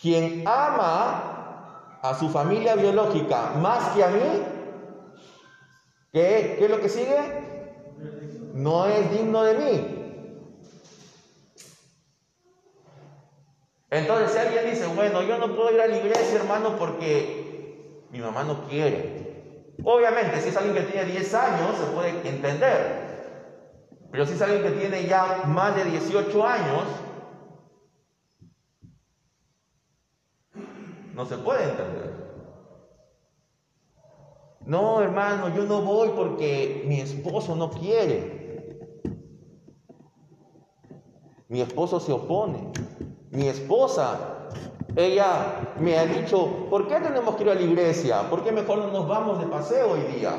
Quien 0.00 0.44
ama 0.46 1.98
a 2.02 2.14
su 2.14 2.28
familia 2.28 2.76
biológica 2.76 3.54
más 3.60 3.88
que 3.94 4.04
a 4.04 4.08
mí, 4.08 4.42
¿qué, 6.12 6.56
¿Qué 6.58 6.64
es 6.64 6.70
lo 6.70 6.80
que 6.80 6.88
sigue? 6.88 7.48
No 8.54 8.86
es 8.86 9.10
digno 9.10 9.42
de 9.42 9.54
mí. 9.54 9.94
Entonces, 13.90 14.32
si 14.32 14.38
alguien 14.38 14.70
dice, 14.70 14.86
bueno, 14.86 15.22
yo 15.22 15.38
no 15.38 15.54
puedo 15.54 15.72
ir 15.72 15.80
a 15.80 15.88
la 15.88 15.96
iglesia, 15.96 16.36
hermano, 16.36 16.76
porque 16.76 18.06
mi 18.10 18.20
mamá 18.20 18.44
no 18.44 18.66
quiere. 18.68 19.74
Obviamente, 19.82 20.40
si 20.40 20.50
es 20.50 20.56
alguien 20.56 20.74
que 20.74 20.92
tiene 20.92 21.10
10 21.10 21.34
años, 21.34 21.76
se 21.76 21.86
puede 21.86 22.28
entender. 22.28 23.08
Pero 24.10 24.26
si 24.26 24.34
es 24.34 24.42
alguien 24.42 24.62
que 24.62 24.78
tiene 24.78 25.06
ya 25.06 25.44
más 25.46 25.74
de 25.74 25.84
18 25.84 26.46
años, 26.46 26.84
no 31.18 31.26
se 31.26 31.36
puede 31.36 31.64
entender. 31.64 32.14
No, 34.64 35.02
hermano, 35.02 35.52
yo 35.52 35.64
no 35.64 35.82
voy 35.82 36.10
porque 36.10 36.84
mi 36.86 37.00
esposo 37.00 37.56
no 37.56 37.70
quiere. 37.70 38.78
Mi 41.48 41.60
esposo 41.60 41.98
se 41.98 42.12
opone. 42.12 42.70
Mi 43.30 43.48
esposa 43.48 44.48
ella 44.94 45.74
me 45.80 45.98
ha 45.98 46.06
dicho, 46.06 46.68
¿por 46.70 46.86
qué 46.86 47.00
tenemos 47.00 47.34
que 47.34 47.42
ir 47.42 47.50
a 47.50 47.54
la 47.56 47.62
iglesia? 47.62 48.30
¿Por 48.30 48.44
qué 48.44 48.52
mejor 48.52 48.78
no 48.78 48.92
nos 48.92 49.08
vamos 49.08 49.40
de 49.40 49.46
paseo 49.46 49.94
hoy 49.94 50.02
día? 50.14 50.38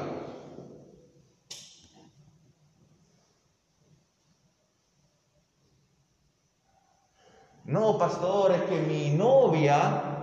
No, 7.65 7.97
pastor, 7.97 8.53
es 8.53 8.61
que 8.61 8.79
mi 8.81 9.09
novia, 9.09 10.18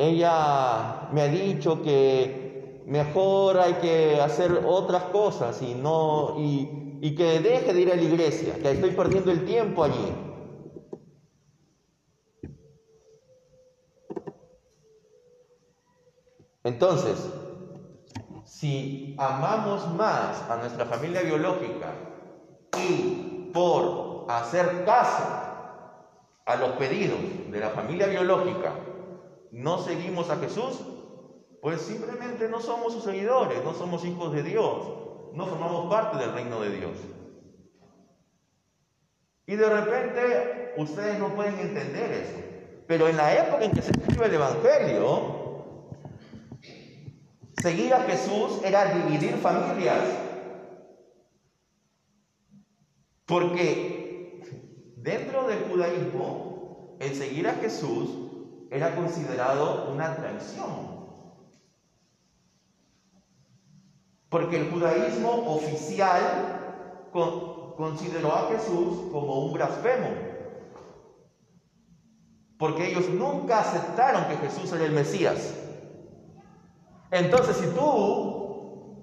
ella 0.00 1.10
me 1.12 1.20
ha 1.20 1.28
dicho 1.28 1.82
que 1.82 2.82
mejor 2.86 3.60
hay 3.60 3.74
que 3.74 4.18
hacer 4.18 4.62
otras 4.66 5.04
cosas 5.04 5.60
y 5.60 5.74
no 5.74 6.36
y, 6.38 6.98
y 7.02 7.14
que 7.14 7.40
deje 7.40 7.74
de 7.74 7.80
ir 7.82 7.92
a 7.92 7.96
la 7.96 8.02
iglesia, 8.02 8.54
que 8.54 8.70
estoy 8.70 8.92
perdiendo 8.92 9.30
el 9.30 9.44
tiempo 9.44 9.84
allí. 9.84 10.14
Entonces, 16.64 17.30
si 18.46 19.14
amamos 19.18 19.86
más 19.94 20.48
a 20.48 20.56
nuestra 20.56 20.86
familia 20.86 21.20
biológica 21.20 21.92
y 22.78 23.50
por 23.52 24.24
hacer 24.30 24.86
caso 24.86 25.24
a 26.46 26.56
los 26.56 26.70
pedidos 26.70 27.18
de 27.50 27.60
la 27.60 27.68
familia 27.68 28.06
biológica 28.06 28.72
no 29.52 29.78
seguimos 29.78 30.30
a 30.30 30.36
Jesús, 30.36 30.80
pues 31.60 31.80
simplemente 31.82 32.48
no 32.48 32.60
somos 32.60 32.92
sus 32.92 33.04
seguidores, 33.04 33.62
no 33.64 33.74
somos 33.74 34.04
hijos 34.04 34.32
de 34.32 34.42
Dios, 34.42 34.88
no 35.34 35.46
formamos 35.46 35.90
parte 35.90 36.18
del 36.18 36.32
reino 36.32 36.60
de 36.60 36.70
Dios. 36.70 36.96
Y 39.46 39.56
de 39.56 39.68
repente 39.68 40.74
ustedes 40.76 41.18
no 41.18 41.34
pueden 41.34 41.58
entender 41.58 42.12
eso. 42.12 42.38
Pero 42.86 43.08
en 43.08 43.16
la 43.16 43.34
época 43.34 43.64
en 43.64 43.72
que 43.72 43.82
se 43.82 43.92
escribe 43.92 44.26
el 44.26 44.34
Evangelio, 44.34 45.40
Seguir 47.60 47.92
a 47.92 48.04
Jesús 48.04 48.60
era 48.64 48.94
dividir 48.94 49.36
familias. 49.36 50.02
Porque 53.26 54.40
dentro 54.96 55.46
del 55.46 55.64
judaísmo, 55.64 56.96
el 57.00 57.14
seguir 57.14 57.48
a 57.48 57.54
Jesús 57.54 58.10
era 58.70 58.94
considerado 58.94 59.90
una 59.92 60.14
traición. 60.16 61.00
Porque 64.28 64.60
el 64.60 64.70
judaísmo 64.70 65.30
oficial 65.54 67.10
consideró 67.76 68.32
a 68.32 68.48
Jesús 68.48 69.10
como 69.10 69.40
un 69.40 69.52
blasfemo. 69.52 70.08
Porque 72.58 72.90
ellos 72.90 73.08
nunca 73.08 73.60
aceptaron 73.60 74.26
que 74.26 74.36
Jesús 74.36 74.72
era 74.72 74.84
el 74.84 74.92
Mesías. 74.92 75.54
Entonces, 77.10 77.56
si 77.56 77.66
tú 77.68 78.94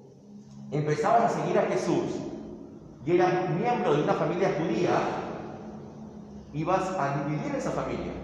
empezabas 0.71 1.23
a 1.23 1.41
seguir 1.41 1.57
a 1.59 1.63
Jesús 1.63 2.21
y 3.05 3.15
eras 3.15 3.49
miembro 3.49 3.95
de 3.95 4.03
una 4.03 4.13
familia 4.13 4.55
judía, 4.57 4.99
ibas 6.53 6.89
a 6.97 7.23
dividir 7.25 7.55
esa 7.55 7.71
familia. 7.71 8.16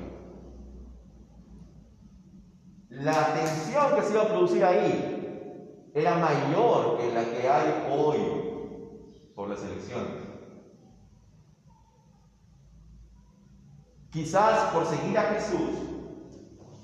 La 3.02 3.34
tensión 3.34 3.96
que 3.96 4.04
se 4.04 4.14
iba 4.14 4.22
a 4.22 4.28
producir 4.28 4.64
ahí 4.64 5.92
era 5.96 6.16
mayor 6.16 6.98
que 6.98 7.12
la 7.12 7.24
que 7.26 7.50
hay 7.50 7.88
hoy 7.92 9.32
por 9.36 9.50
las 9.50 9.64
elecciones. 9.64 10.28
Quizás 14.12 14.72
por 14.72 14.86
seguir 14.86 15.18
a 15.18 15.24
Jesús, 15.24 15.72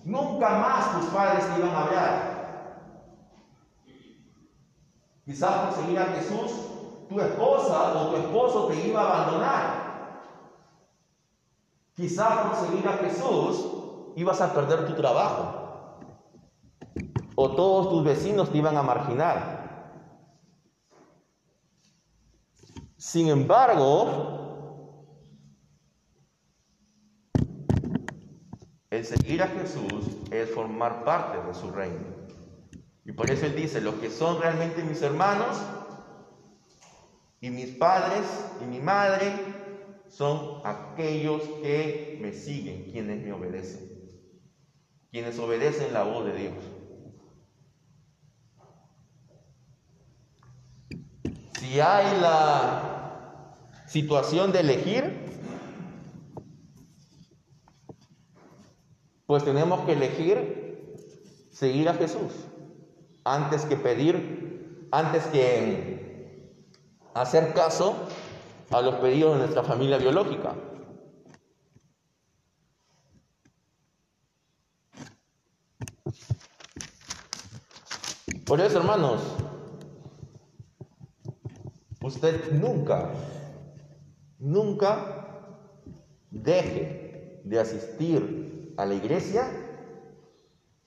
nunca 0.03 0.49
más 0.49 0.99
tus 0.99 1.09
padres 1.11 1.45
te 1.45 1.59
iban 1.59 1.75
a 1.75 1.81
hablar. 1.83 2.39
Quizás 5.25 5.67
por 5.67 5.73
seguir 5.73 5.99
a 5.99 6.05
Jesús, 6.05 6.51
tu 7.07 7.19
esposa 7.19 7.93
o 7.93 8.09
tu 8.09 8.15
esposo 8.17 8.67
te 8.67 8.87
iba 8.87 9.01
a 9.01 9.21
abandonar. 9.21 9.89
Quizás 11.95 12.47
por 12.47 12.55
seguir 12.55 12.87
a 12.87 12.93
Jesús 12.93 13.65
ibas 14.15 14.41
a 14.41 14.51
perder 14.51 14.87
tu 14.87 14.95
trabajo. 14.95 15.58
O 17.41 17.51
todos 17.51 17.89
tus 17.89 18.03
vecinos 18.03 18.51
te 18.51 18.57
iban 18.57 18.75
a 18.75 18.83
marginar. 18.83 20.03
Sin 22.97 23.29
embargo, 23.29 25.05
el 28.89 29.05
seguir 29.05 29.41
a 29.41 29.47
Jesús 29.47 30.17
es 30.31 30.49
formar 30.49 31.05
parte 31.05 31.41
de 31.47 31.53
su 31.53 31.71
reino. 31.71 32.07
Y 33.05 33.13
por 33.13 33.31
eso 33.31 33.45
Él 33.45 33.55
dice, 33.55 33.79
los 33.79 33.95
que 33.95 34.09
son 34.09 34.41
realmente 34.41 34.83
mis 34.83 35.01
hermanos 35.01 35.61
y 37.39 37.51
mis 37.51 37.69
padres 37.69 38.27
y 38.61 38.65
mi 38.65 38.81
madre 38.81 39.31
son 40.09 40.59
aquellos 40.65 41.41
que 41.63 42.19
me 42.21 42.33
siguen, 42.33 42.91
quienes 42.91 43.23
me 43.23 43.31
obedecen, 43.31 43.89
quienes 45.09 45.39
obedecen 45.39 45.93
la 45.93 46.03
voz 46.03 46.25
de 46.25 46.33
Dios. 46.33 46.78
Si 51.59 51.81
hay 51.81 52.21
la 52.21 53.53
situación 53.85 54.53
de 54.53 54.61
elegir, 54.61 55.25
pues 59.25 59.43
tenemos 59.43 59.81
que 59.81 59.91
elegir 59.91 60.95
seguir 61.51 61.89
a 61.89 61.95
Jesús 61.95 62.31
antes 63.25 63.65
que 63.65 63.75
pedir, 63.75 64.87
antes 64.93 65.25
que 65.27 66.55
hacer 67.13 67.53
caso 67.53 68.07
a 68.71 68.81
los 68.81 68.95
pedidos 68.95 69.33
de 69.33 69.39
nuestra 69.39 69.63
familia 69.63 69.97
biológica. 69.97 70.55
Por 78.45 78.61
eso, 78.61 78.77
hermanos, 78.77 79.19
usted 82.09 82.51
nunca, 82.51 83.09
nunca 84.37 85.55
deje 86.29 87.41
de 87.43 87.59
asistir 87.59 88.73
a 88.77 88.85
la 88.85 88.95
iglesia 88.95 89.47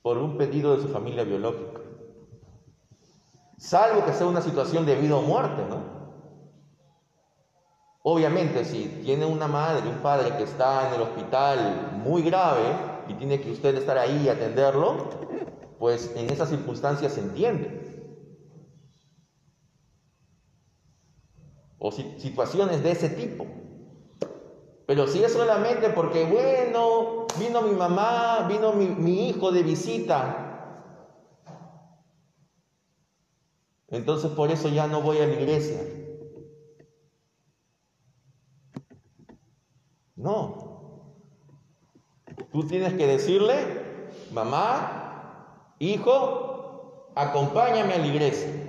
por 0.02 0.18
un 0.18 0.36
pedido 0.36 0.76
de 0.76 0.82
su 0.82 0.88
familia 0.88 1.24
biológica. 1.24 1.80
Salvo 3.56 4.04
que 4.04 4.12
sea 4.12 4.26
una 4.26 4.42
situación 4.42 4.84
de 4.84 4.96
vida 4.96 5.16
o 5.16 5.22
muerte, 5.22 5.62
¿no? 5.68 6.02
Obviamente, 8.04 8.64
si 8.64 9.00
tiene 9.04 9.24
una 9.24 9.46
madre, 9.46 9.88
un 9.88 10.02
padre 10.02 10.36
que 10.36 10.42
está 10.42 10.88
en 10.88 10.94
el 10.94 11.02
hospital 11.02 11.92
muy 12.02 12.22
grave 12.22 12.64
y 13.06 13.14
tiene 13.14 13.40
que 13.40 13.52
usted 13.52 13.76
estar 13.76 13.96
ahí 13.96 14.22
y 14.24 14.28
atenderlo, 14.28 15.08
pues 15.78 16.12
en 16.16 16.28
esas 16.30 16.48
circunstancias 16.48 17.12
se 17.12 17.20
entiende. 17.20 17.91
O 21.84 21.90
situaciones 21.90 22.84
de 22.84 22.92
ese 22.92 23.08
tipo. 23.08 23.44
Pero 24.86 25.08
si 25.08 25.24
es 25.24 25.32
solamente 25.32 25.90
porque, 25.90 26.24
bueno, 26.24 27.26
vino 27.40 27.60
mi 27.62 27.72
mamá, 27.72 28.46
vino 28.48 28.72
mi, 28.72 28.86
mi 28.86 29.28
hijo 29.28 29.50
de 29.50 29.64
visita, 29.64 30.52
entonces 33.88 34.30
por 34.30 34.52
eso 34.52 34.68
ya 34.68 34.86
no 34.86 35.02
voy 35.02 35.18
a 35.18 35.26
la 35.26 35.32
iglesia. 35.32 35.80
No. 40.14 41.02
Tú 42.52 42.64
tienes 42.68 42.94
que 42.94 43.08
decirle, 43.08 43.56
mamá, 44.30 45.74
hijo, 45.80 47.10
acompáñame 47.16 47.94
a 47.94 47.98
la 47.98 48.06
iglesia. 48.06 48.61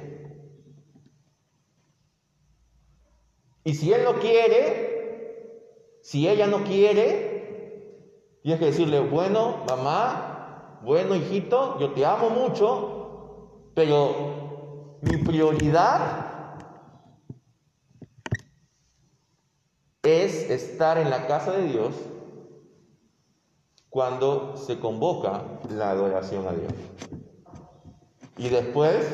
Y 3.63 3.75
si 3.75 3.93
él 3.93 4.03
no 4.03 4.15
quiere, 4.19 5.99
si 6.01 6.27
ella 6.27 6.47
no 6.47 6.63
quiere, 6.63 8.39
tienes 8.41 8.59
que 8.59 8.65
decirle, 8.67 8.99
bueno, 8.99 9.63
mamá, 9.67 10.79
bueno, 10.83 11.15
hijito, 11.15 11.79
yo 11.79 11.91
te 11.91 12.05
amo 12.05 12.29
mucho, 12.29 13.71
pero 13.73 14.97
mi 15.01 15.17
prioridad 15.17 16.57
es 20.03 20.49
estar 20.49 20.97
en 20.97 21.09
la 21.09 21.27
casa 21.27 21.53
de 21.53 21.63
Dios 21.63 21.95
cuando 23.89 24.57
se 24.57 24.79
convoca 24.79 25.43
la 25.69 25.91
adoración 25.91 26.45
a 26.47 26.51
Dios. 26.51 26.73
Y 28.37 28.49
después 28.49 29.07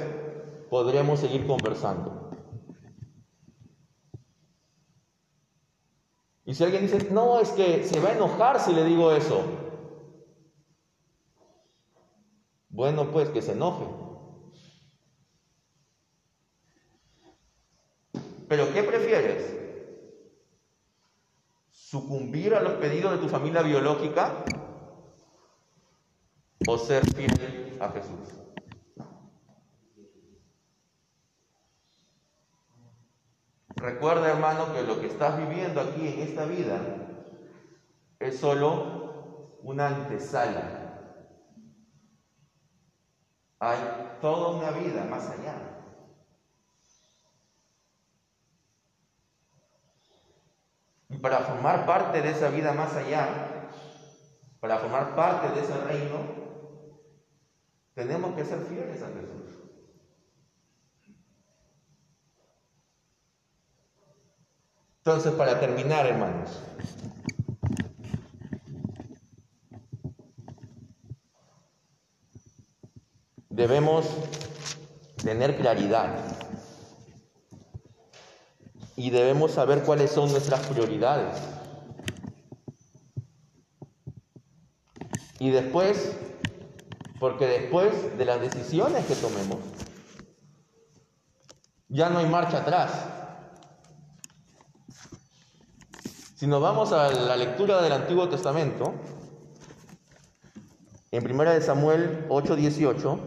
podremos 0.70 1.20
seguir 1.20 1.46
conversando. 1.46 2.19
Y 6.50 6.56
si 6.56 6.64
alguien 6.64 6.82
dice, 6.82 7.12
no, 7.12 7.40
es 7.40 7.50
que 7.50 7.86
se 7.86 8.00
va 8.00 8.10
a 8.10 8.14
enojar 8.14 8.60
si 8.60 8.74
le 8.74 8.84
digo 8.84 9.12
eso. 9.12 9.44
Bueno, 12.70 13.12
pues 13.12 13.30
que 13.30 13.44
se 13.44 13.52
enoje. 13.52 13.86
Pero 18.48 18.74
¿qué 18.74 18.82
prefieres? 18.82 19.56
¿Sucumbir 21.70 22.56
a 22.56 22.62
los 22.62 22.74
pedidos 22.80 23.12
de 23.12 23.18
tu 23.20 23.30
familia 23.30 23.62
biológica 23.62 24.44
o 26.68 26.78
ser 26.80 27.06
fiel 27.14 27.78
a 27.80 27.90
Jesús. 27.90 28.49
Recuerda, 33.80 34.30
hermano, 34.30 34.74
que 34.74 34.84
lo 34.84 35.00
que 35.00 35.08
estás 35.08 35.38
viviendo 35.38 35.80
aquí 35.80 36.08
en 36.08 36.20
esta 36.20 36.46
vida 36.46 36.80
es 38.20 38.38
solo 38.38 39.58
una 39.64 39.88
antesala. 39.88 40.80
Hay 43.60 43.78
toda 44.20 44.58
una 44.58 44.72
vida 44.72 45.06
más 45.06 45.30
allá. 45.30 45.56
Y 51.10 51.18
para 51.18 51.40
formar 51.40 51.86
parte 51.86 52.22
de 52.22 52.32
esa 52.32 52.50
vida 52.50 52.74
más 52.74 52.96
allá, 52.96 53.70
para 54.60 54.78
formar 54.78 55.16
parte 55.16 55.50
de 55.50 55.62
ese 55.62 55.78
reino, 55.86 56.18
tenemos 57.96 58.36
que 58.36 58.46
ser 58.46 58.60
fieles 58.60 59.02
a 59.02 59.08
Jesús. 59.08 59.59
Entonces, 65.10 65.34
para 65.34 65.60
terminar, 65.60 66.06
hermanos, 66.06 66.52
debemos 73.50 74.06
tener 75.24 75.58
claridad 75.58 76.16
y 78.96 79.10
debemos 79.10 79.54
saber 79.54 79.82
cuáles 79.82 80.12
son 80.12 80.30
nuestras 80.32 80.64
prioridades. 80.68 81.42
Y 85.40 85.50
después 85.50 86.16
porque 87.20 87.48
después 87.48 88.16
de 88.16 88.26
las 88.26 88.40
decisiones 88.42 89.08
que 89.08 89.16
tomemos, 89.16 89.58
ya 91.88 92.12
no 92.12 92.20
hay 92.20 92.28
marcha 92.28 92.60
atrás. 92.60 93.19
Si 96.40 96.48
nos 96.48 96.62
vamos 96.62 96.94
a 96.94 97.12
la 97.12 97.36
lectura 97.36 97.82
del 97.82 97.92
Antiguo 97.92 98.30
Testamento, 98.30 98.94
en 101.12 101.26
1 101.30 101.60
Samuel 101.60 102.28
8:18, 102.30 103.20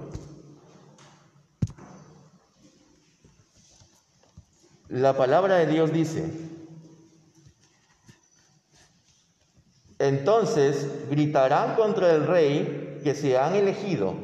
la 4.88 5.14
palabra 5.14 5.56
de 5.56 5.66
Dios 5.66 5.92
dice, 5.92 6.32
entonces 9.98 11.10
gritarán 11.10 11.74
contra 11.76 12.12
el 12.14 12.26
rey 12.26 12.98
que 13.04 13.14
se 13.14 13.36
han 13.36 13.54
elegido. 13.54 14.14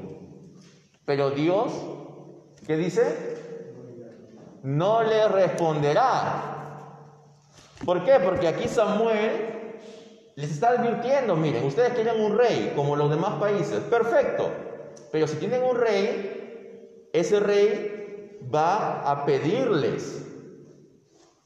Pero 1.04 1.32
Dios, 1.32 1.74
¿qué 2.66 2.78
dice? 2.78 3.36
No 4.62 5.02
le 5.02 5.28
responderá. 5.28 6.57
¿Por 7.84 8.04
qué? 8.04 8.18
Porque 8.20 8.48
aquí 8.48 8.68
Samuel 8.68 9.58
les 10.34 10.50
está 10.50 10.70
advirtiendo, 10.70 11.36
miren, 11.36 11.64
ustedes 11.66 11.94
quieren 11.94 12.20
un 12.20 12.36
rey 12.36 12.72
como 12.76 12.96
los 12.96 13.10
demás 13.10 13.40
países, 13.40 13.80
perfecto. 13.80 14.50
Pero 15.10 15.26
si 15.26 15.36
tienen 15.36 15.62
un 15.64 15.76
rey, 15.76 17.08
ese 17.12 17.40
rey 17.40 18.38
va 18.54 19.10
a 19.10 19.24
pedirles 19.24 20.24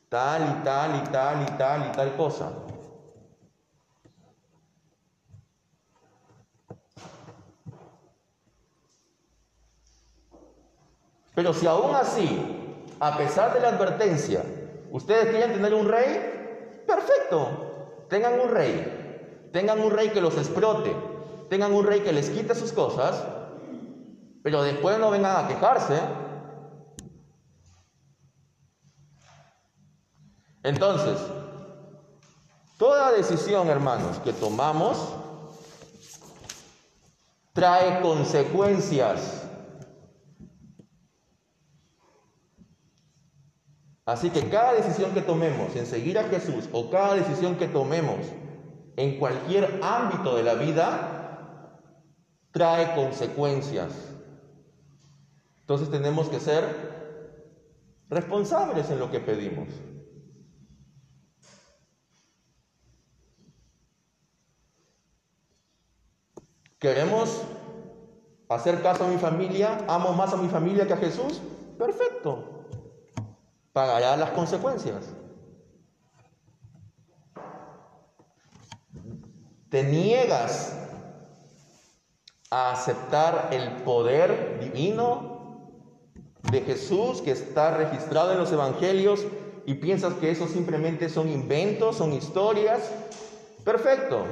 tal 0.09 0.43
y 0.43 0.65
tal 0.65 1.03
y 1.03 1.09
tal 1.11 1.43
y 1.43 1.57
tal 1.57 1.89
y 1.89 1.93
tal 1.97 2.17
cosa. 2.17 2.53
Pero 11.35 11.55
si 11.55 11.67
aún 11.67 11.95
así, 11.95 12.29
a 13.01 13.17
pesar 13.17 13.55
de 13.55 13.61
la 13.61 13.69
advertencia, 13.69 14.45
ustedes 14.93 15.31
quieren 15.31 15.53
tener 15.53 15.75
un 15.75 15.89
rey, 15.89 16.85
perfecto, 16.87 18.07
tengan 18.09 18.39
un 18.39 18.49
rey, 18.51 19.49
tengan 19.53 19.81
un 19.81 19.91
rey 19.91 20.11
que 20.11 20.21
los 20.21 20.37
explote, 20.37 20.95
tengan 21.49 21.73
un 21.73 21.85
rey 21.85 22.01
que 22.01 22.13
les 22.13 22.31
quite 22.31 22.55
sus 22.55 22.73
cosas, 22.73 23.25
pero 24.43 24.63
después 24.63 24.99
no 24.99 25.11
vengan 25.11 25.45
a 25.45 25.49
quejarse. 25.49 25.99
Entonces, 30.63 31.19
toda 32.79 33.13
decisión, 33.13 33.69
hermanos, 33.69 34.19
que 34.19 34.33
tomamos 34.33 34.97
trae 37.53 38.01
consecuencias. 38.01 39.42
Así 44.13 44.29
que 44.29 44.51
cada 44.51 44.75
decisión 44.75 45.15
que 45.15 45.23
tomemos 45.23 45.75
en 45.75 45.87
seguir 45.87 46.19
a 46.19 46.25
Jesús 46.25 46.69
o 46.73 46.91
cada 46.91 47.15
decisión 47.15 47.57
que 47.57 47.67
tomemos 47.67 48.19
en 48.97 49.19
cualquier 49.19 49.81
ámbito 49.83 50.37
de 50.37 50.43
la 50.43 50.53
vida 50.53 51.79
trae 52.51 52.95
consecuencias. 52.95 53.91
Entonces 55.61 55.91
tenemos 55.91 56.29
que 56.29 56.41
ser 56.41 56.63
responsables 58.11 58.91
en 58.91 58.99
lo 58.99 59.11
que 59.11 59.19
pedimos. 59.19 59.69
¿Queremos 66.79 67.45
hacer 68.51 68.83
caso 68.83 69.07
a 69.07 69.09
mi 69.09 69.17
familia? 69.17 69.87
¿Amo 69.89 70.13
más 70.13 70.35
a 70.35 70.37
mi 70.37 70.51
familia 70.51 70.87
que 70.87 70.93
a 70.93 70.99
Jesús? 70.99 71.41
Perfecto. 71.79 72.62
Pagará 73.73 74.17
las 74.17 74.31
consecuencias. 74.31 75.15
Te 79.71 79.83
niegas 79.83 80.79
a 82.51 82.73
aceptar 82.73 83.49
el 83.53 83.83
poder 83.83 84.61
divino 84.61 85.71
de 86.51 86.61
Jesús 86.61 87.23
que 87.23 87.31
está 87.31 87.77
registrado 87.77 88.33
en 88.33 88.39
los 88.39 88.53
evangelios 88.53 89.25
y 89.65 89.75
piensas 89.75 90.13
que 90.15 90.31
eso 90.31 90.47
simplemente 90.47 91.09
son 91.09 91.31
inventos, 91.31 91.97
son 91.97 92.13
historias. 92.13 92.91
Perfecto. 93.65 94.25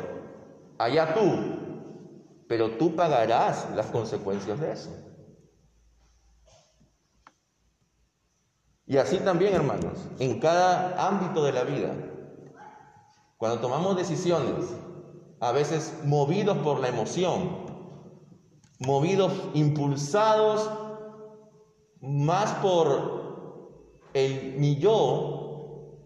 Allá 0.76 1.14
tú 1.14 1.60
pero 2.50 2.72
tú 2.72 2.96
pagarás 2.96 3.68
las 3.76 3.86
consecuencias 3.86 4.58
de 4.58 4.72
eso. 4.72 4.90
Y 8.90 8.96
así 8.98 9.18
también, 9.18 9.54
hermanos, 9.54 10.00
en 10.18 10.40
cada 10.40 11.06
ámbito 11.06 11.44
de 11.44 11.52
la 11.52 11.62
vida, 11.62 11.94
cuando 13.38 13.60
tomamos 13.60 13.96
decisiones, 13.96 14.66
a 15.38 15.52
veces 15.52 16.00
movidos 16.04 16.58
por 16.58 16.80
la 16.80 16.88
emoción, 16.88 17.66
movidos, 18.80 19.32
impulsados 19.54 20.68
más 22.00 22.52
por 22.54 24.00
el 24.12 24.54
mi 24.58 24.76
yo 24.78 26.00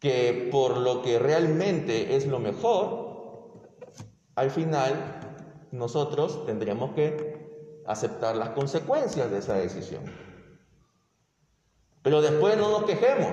que 0.00 0.48
por 0.50 0.78
lo 0.78 1.00
que 1.00 1.20
realmente 1.20 2.16
es 2.16 2.26
lo 2.26 2.40
mejor, 2.40 3.68
al 4.34 4.50
final 4.50 5.20
nosotros 5.70 6.44
tendríamos 6.44 6.90
que 6.96 7.84
aceptar 7.86 8.34
las 8.34 8.48
consecuencias 8.48 9.30
de 9.30 9.38
esa 9.38 9.54
decisión. 9.54 10.25
Pero 12.06 12.22
después 12.22 12.56
no 12.56 12.70
nos 12.70 12.84
quejemos. 12.84 13.32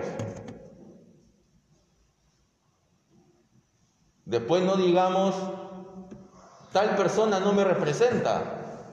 Después 4.25 4.63
no 4.63 4.77
digamos, 4.77 5.35
tal 6.71 6.95
persona 6.95 7.39
no 7.39 7.53
me 7.53 7.65
representa. 7.65 8.89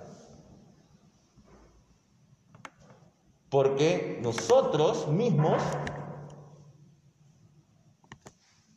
Porque 3.48 4.20
nosotros 4.22 5.08
mismos 5.08 5.62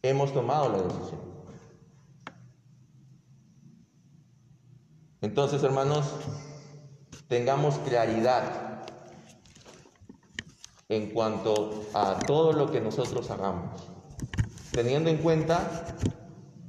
hemos 0.03 0.33
tomado 0.33 0.69
la 0.69 0.83
decisión. 0.83 1.19
Entonces, 5.19 5.61
hermanos, 5.63 6.09
tengamos 7.27 7.77
claridad 7.79 8.72
en 10.95 11.11
cuanto 11.11 11.85
a 11.93 12.19
todo 12.19 12.53
lo 12.53 12.71
que 12.71 12.79
nosotros 12.79 13.29
hagamos, 13.31 13.89
teniendo 14.71 15.09
en 15.09 15.17
cuenta 15.17 15.85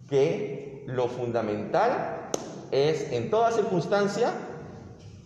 que 0.08 0.84
lo 0.87 1.08
fundamental 1.08 2.30
es 2.70 3.12
en 3.12 3.30
toda 3.30 3.52
circunstancia 3.52 4.32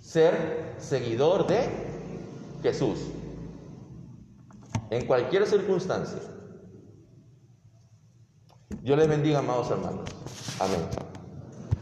ser 0.00 0.74
seguidor 0.78 1.46
de 1.46 1.68
Jesús, 2.62 2.98
en 4.90 5.06
cualquier 5.06 5.46
circunstancia. 5.46 6.20
Dios 8.82 8.98
les 8.98 9.08
bendiga, 9.08 9.40
amados 9.40 9.70
hermanos. 9.70 10.08
Amén. 10.60 11.07